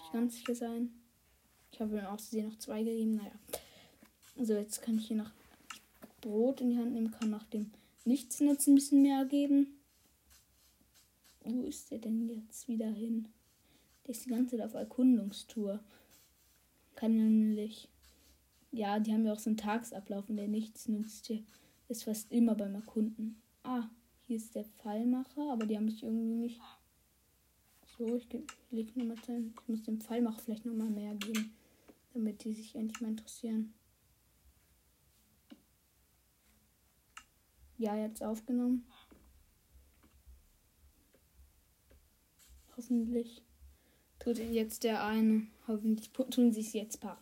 ich 0.00 0.12
ganz 0.12 0.36
sicher 0.36 0.54
sein. 0.54 0.92
Ich 1.72 1.80
habe 1.80 1.98
ihm 1.98 2.04
auszusehen 2.06 2.48
noch 2.48 2.58
zwei 2.58 2.82
gegeben. 2.82 3.16
Naja. 3.16 3.32
Also 4.38 4.54
jetzt 4.54 4.82
kann 4.82 4.98
ich 4.98 5.08
hier 5.08 5.16
noch 5.16 5.30
Brot 6.20 6.60
in 6.60 6.70
die 6.70 6.78
Hand 6.78 6.92
nehmen, 6.92 7.10
kann 7.10 7.30
nach 7.30 7.44
dem 7.44 7.70
Nichtsnutz 8.04 8.66
ein 8.66 8.74
bisschen 8.74 9.02
mehr 9.02 9.24
geben. 9.24 9.78
Wo 11.44 11.62
ist 11.62 11.90
der 11.90 11.98
denn 11.98 12.28
jetzt 12.28 12.68
wieder 12.68 12.90
hin? 12.90 13.28
Der 14.06 14.12
ist 14.12 14.24
die 14.24 14.30
ganze 14.30 14.56
Zeit 14.56 14.66
auf 14.66 14.74
Erkundungstour. 14.74 15.80
Kann 16.94 17.16
nämlich. 17.16 17.88
Ja, 18.70 18.98
die 18.98 19.12
haben 19.12 19.24
ja 19.24 19.32
auch 19.32 19.38
so 19.38 19.50
einen 19.50 19.56
Tagsablauf 19.56 20.28
und 20.28 20.36
der 20.36 20.48
nichts 20.48 20.88
nutzt 20.88 21.26
hier. 21.26 21.42
Ist 21.88 22.04
fast 22.04 22.30
immer 22.32 22.54
beim 22.54 22.74
Erkunden. 22.74 23.40
Ah, 23.62 23.88
hier 24.26 24.36
ist 24.36 24.54
der 24.54 24.64
Pfeilmacher, 24.64 25.52
aber 25.52 25.64
die 25.64 25.76
haben 25.76 25.86
mich 25.86 26.02
irgendwie 26.02 26.34
nicht. 26.34 26.60
So, 27.98 28.14
ich 28.14 28.28
leg 28.70 28.96
nochmal 28.96 29.16
Ich 29.26 29.68
muss 29.68 29.82
dem 29.82 30.00
Pfeilmacher 30.00 30.38
vielleicht 30.38 30.64
nochmal 30.64 30.88
mehr 30.88 31.16
geben, 31.16 31.52
damit 32.14 32.44
die 32.44 32.54
sich 32.54 32.76
endlich 32.76 33.00
mal 33.00 33.10
interessieren. 33.10 33.74
Ja, 37.76 37.96
jetzt 37.96 38.22
aufgenommen. 38.22 38.86
Hoffentlich 42.76 43.42
tut 44.20 44.38
jetzt 44.38 44.84
der 44.84 45.04
eine. 45.04 45.48
Hoffentlich 45.66 46.12
tun 46.12 46.52
sie 46.52 46.60
es 46.60 46.72
jetzt 46.74 47.00
paar. 47.00 47.20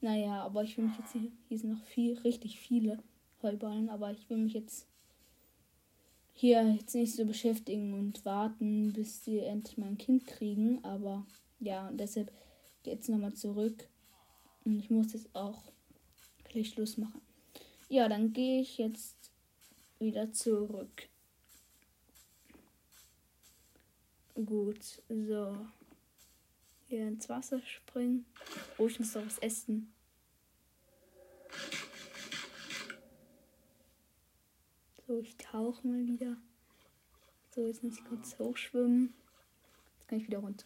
Naja, 0.00 0.44
aber 0.44 0.62
ich 0.62 0.78
will 0.78 0.84
mich 0.84 0.98
jetzt 0.98 1.12
hier. 1.12 1.32
Hier 1.48 1.58
sind 1.58 1.70
noch 1.70 1.84
viel, 1.84 2.16
richtig 2.18 2.60
viele 2.60 3.02
Heuballen, 3.42 3.88
aber 3.88 4.12
ich 4.12 4.30
will 4.30 4.38
mich 4.38 4.52
jetzt 4.52 4.86
hier 6.34 6.74
jetzt 6.74 6.94
nicht 6.94 7.14
so 7.14 7.24
beschäftigen 7.24 7.94
und 7.94 8.24
warten, 8.24 8.92
bis 8.92 9.24
sie 9.24 9.38
endlich 9.38 9.78
mal 9.78 9.86
ein 9.86 9.98
Kind 9.98 10.26
kriegen. 10.26 10.84
Aber 10.84 11.26
ja, 11.60 11.88
und 11.88 11.98
deshalb 11.98 12.32
jetzt 12.84 13.08
nochmal 13.08 13.34
zurück. 13.34 13.88
Und 14.64 14.78
ich 14.78 14.90
muss 14.90 15.12
jetzt 15.12 15.34
auch 15.34 15.62
gleich 16.44 16.70
Schluss 16.70 16.96
machen. 16.96 17.20
Ja, 17.88 18.08
dann 18.08 18.32
gehe 18.32 18.60
ich 18.60 18.78
jetzt 18.78 19.16
wieder 19.98 20.32
zurück. 20.32 21.08
Gut, 24.34 25.02
so. 25.08 25.56
Hier 26.88 27.08
ins 27.08 27.28
Wasser 27.28 27.60
springen. 27.62 28.26
Oh, 28.78 28.86
ich 28.86 28.98
muss 28.98 29.12
doch 29.12 29.24
was 29.24 29.38
essen. 29.38 29.92
So, 35.06 35.18
ich 35.18 35.36
tauche 35.36 35.86
mal 35.86 36.06
wieder. 36.06 36.36
So, 37.54 37.66
jetzt 37.66 37.82
muss 37.82 37.98
ich 37.98 38.04
kurz 38.04 38.38
hochschwimmen. 38.38 39.12
Jetzt 39.98 40.08
kann 40.08 40.18
ich 40.18 40.26
wieder 40.26 40.38
runter. 40.38 40.64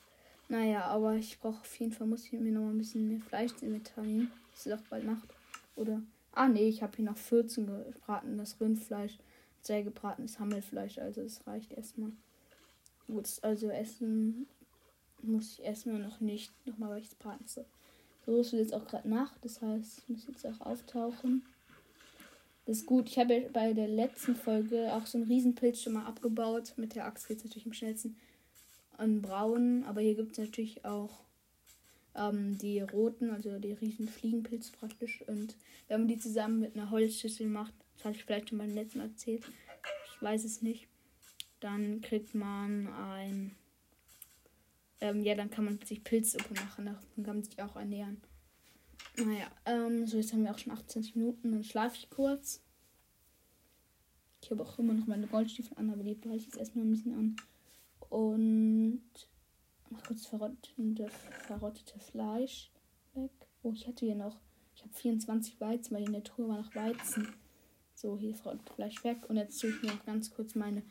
Naja, 0.49 0.85
aber 0.85 1.16
ich 1.16 1.38
brauche 1.40 1.61
auf 1.61 1.77
jeden 1.81 1.92
Fall, 1.92 2.07
muss 2.07 2.25
ich 2.25 2.33
mir 2.33 2.53
noch 2.53 2.68
ein 2.68 2.79
bisschen 2.79 3.09
mehr 3.09 3.20
Fleisch 3.20 3.53
mitteilen. 3.62 4.31
Es 4.55 4.66
ist 4.66 4.72
auch 4.72 4.83
bald 4.88 5.05
Nacht. 5.05 5.29
Oder 5.75 6.01
Ah 6.37 6.49
nee, 6.49 6.68
ich 6.68 6.83
habe 6.83 6.94
hier 6.96 7.07
noch 7.07 7.16
14 7.16 7.66
gebraten, 7.66 8.37
das 8.37 8.61
Rindfleisch, 8.61 9.16
sehr 9.62 9.83
gebratenes 9.83 10.38
Hammelfleisch, 10.38 10.99
also 10.99 11.22
es 11.22 11.46
reicht 11.46 11.72
erstmal. 11.72 12.12
Gut, 13.07 13.27
also 13.40 13.70
essen 13.70 14.46
muss 15.22 15.53
ich 15.55 15.64
erstmal 15.64 15.99
noch 15.99 16.20
nicht, 16.20 16.53
nochmal 16.66 16.90
weil 16.90 17.01
ich 17.01 17.09
es 17.09 17.14
braten 17.14 17.46
soll. 17.46 17.64
So 18.27 18.38
ist 18.38 18.53
jetzt 18.53 18.75
auch 18.75 18.87
gerade 18.87 19.09
Nacht, 19.09 19.42
das 19.46 19.62
heißt, 19.62 20.01
ich 20.01 20.09
muss 20.11 20.27
jetzt 20.27 20.46
auch 20.46 20.61
auftauchen. 20.61 21.42
Das 22.66 22.79
ist 22.79 22.87
gut. 22.87 23.09
Ich 23.09 23.18
habe 23.18 23.35
ja 23.35 23.48
bei 23.52 23.72
der 23.72 23.87
letzten 23.87 24.35
Folge 24.35 24.92
auch 24.92 25.07
so 25.07 25.18
einen 25.18 25.29
Riesenpilz 25.29 25.83
schon 25.83 25.94
mal 25.94 26.05
abgebaut. 26.05 26.74
Mit 26.76 26.96
der 26.96 27.07
Axt 27.07 27.29
geht 27.29 27.38
es 27.38 27.44
natürlich 27.44 27.66
am 27.66 27.72
schnellsten. 27.72 28.16
An 28.98 29.22
braun, 29.22 29.85
aber 29.85 30.00
hier 30.00 30.14
gibt 30.14 30.33
es 30.33 30.38
natürlich 30.38 30.85
auch 30.85 31.20
ähm, 32.16 32.59
die 32.59 32.81
roten, 32.81 33.31
also 33.31 33.59
die 33.59 33.72
riesen 33.72 34.09
Fliegenpilze 34.09 34.72
praktisch. 34.72 35.22
Und 35.29 35.55
wenn 35.88 36.00
man 36.00 36.09
die 36.09 36.18
zusammen 36.18 36.61
mit 36.61 36.74
einer 36.74 36.90
Holzschüssel 36.90 37.46
macht, 37.46 37.74
das 37.94 38.07
habe 38.07 38.16
ich 38.16 38.24
vielleicht 38.24 38.48
schon 38.48 38.59
beim 38.59 38.74
letzten 38.74 38.98
Mal 38.98 39.09
erzählt, 39.09 39.44
ich 40.07 40.22
weiß 40.22 40.44
es 40.44 40.62
nicht, 40.62 40.88
dann 41.61 42.00
kriegt 42.00 42.35
man 42.35 42.88
ein. 42.88 43.55
Ähm, 45.00 45.22
ja, 45.22 45.35
dann 45.35 45.50
kann 45.50 45.66
man 45.66 45.79
sich 45.85 46.02
Pilzsuppe 46.02 46.55
machen, 46.55 46.87
dann 46.87 47.24
kann 47.24 47.37
man 47.37 47.44
sich 47.44 47.61
auch 47.62 47.76
ernähren. 47.76 48.20
Naja, 49.18 49.50
ähm, 49.64 50.07
so 50.07 50.16
jetzt 50.16 50.33
haben 50.33 50.44
wir 50.44 50.50
auch 50.50 50.59
schon 50.59 50.72
28 50.72 51.16
Minuten, 51.16 51.52
dann 51.52 51.64
schlafe 51.64 51.96
ich 51.96 52.11
kurz. 52.11 52.62
Ich 54.42 54.50
habe 54.50 54.62
auch 54.62 54.79
immer 54.79 54.92
noch 54.92 55.07
meine 55.07 55.26
Goldstiefel 55.26 55.76
an, 55.79 55.90
aber 55.90 56.02
die 56.02 56.14
behalte 56.14 56.38
ich 56.38 56.46
jetzt 56.46 56.59
erstmal 56.59 56.85
ein 56.85 56.90
bisschen 56.90 57.14
an. 57.14 57.37
Und 58.11 59.02
Mach 59.90 60.02
kurz 60.02 60.26
verrottete, 60.26 61.09
verrottete 61.46 61.98
Fleisch 61.98 62.70
weg. 63.14 63.31
Oh, 63.62 63.72
ich 63.72 63.87
hatte 63.87 64.05
hier 64.05 64.16
noch. 64.16 64.37
Ich 64.74 64.83
habe 64.83 64.92
24 64.92 65.61
Weizen, 65.61 65.94
weil 65.94 66.05
in 66.05 66.12
der 66.12 66.24
Truhe 66.24 66.48
war 66.48 66.59
noch 66.59 66.74
Weizen. 66.74 67.35
So, 67.94 68.18
hier 68.18 68.35
verrottete 68.35 68.72
Fleisch 68.74 69.05
weg. 69.05 69.18
Und 69.29 69.37
jetzt 69.37 69.61
tue 69.61 69.70
ich 69.70 69.83
mir 69.83 69.92
noch 69.92 70.05
ganz 70.05 70.31
kurz 70.31 70.55
meine, 70.55 70.83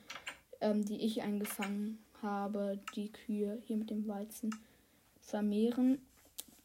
ähm, 0.62 0.86
die 0.86 0.98
ich 0.98 1.22
eingefangen 1.22 2.00
habe, 2.22 2.80
die 2.96 3.12
Kühe 3.12 3.62
hier 3.66 3.78
mit 3.78 3.90
dem 3.90 4.08
Weizen 4.08 4.56
vermehren. 5.20 6.00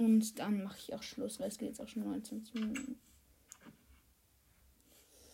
Und 0.01 0.39
dann 0.39 0.65
mache 0.65 0.79
ich 0.79 0.95
auch 0.95 1.03
Schluss, 1.03 1.39
weil 1.41 1.49
es 1.49 1.59
geht 1.59 1.69
jetzt 1.69 1.81
auch 1.83 1.89
schon 1.89 2.05
29 2.05 2.55
Minuten. 2.55 2.99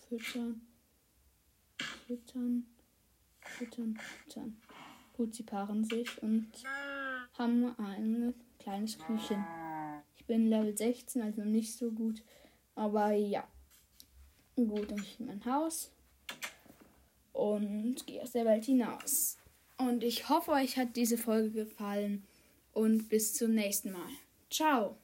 Füttern. 0.08 0.60
Füttern. 1.78 2.66
Füttern. 3.42 3.96
Füttern. 3.96 4.60
Gut, 5.16 5.36
sie 5.36 5.44
paaren 5.44 5.84
sich 5.84 6.20
und 6.20 6.50
haben 7.38 7.78
ein 7.78 8.34
kleines 8.58 8.98
Küchen. 8.98 9.44
Ich 10.16 10.24
bin 10.24 10.48
Level 10.48 10.76
16, 10.76 11.22
also 11.22 11.42
nicht 11.42 11.72
so 11.76 11.92
gut. 11.92 12.24
Aber 12.74 13.12
ja. 13.12 13.46
Gut, 14.56 14.90
dann 14.90 14.96
gehe 14.96 15.06
ich 15.06 15.20
in 15.20 15.26
mein 15.26 15.44
Haus 15.44 15.92
und 17.32 18.04
gehe 18.04 18.20
aus 18.20 18.32
der 18.32 18.46
Welt 18.46 18.64
hinaus. 18.64 19.38
Und 19.78 20.02
ich 20.02 20.28
hoffe, 20.28 20.50
euch 20.50 20.76
hat 20.76 20.96
diese 20.96 21.18
Folge 21.18 21.52
gefallen 21.52 22.24
und 22.72 23.08
bis 23.08 23.34
zum 23.34 23.54
nächsten 23.54 23.92
Mal. 23.92 24.08
Ciao. 24.50 24.98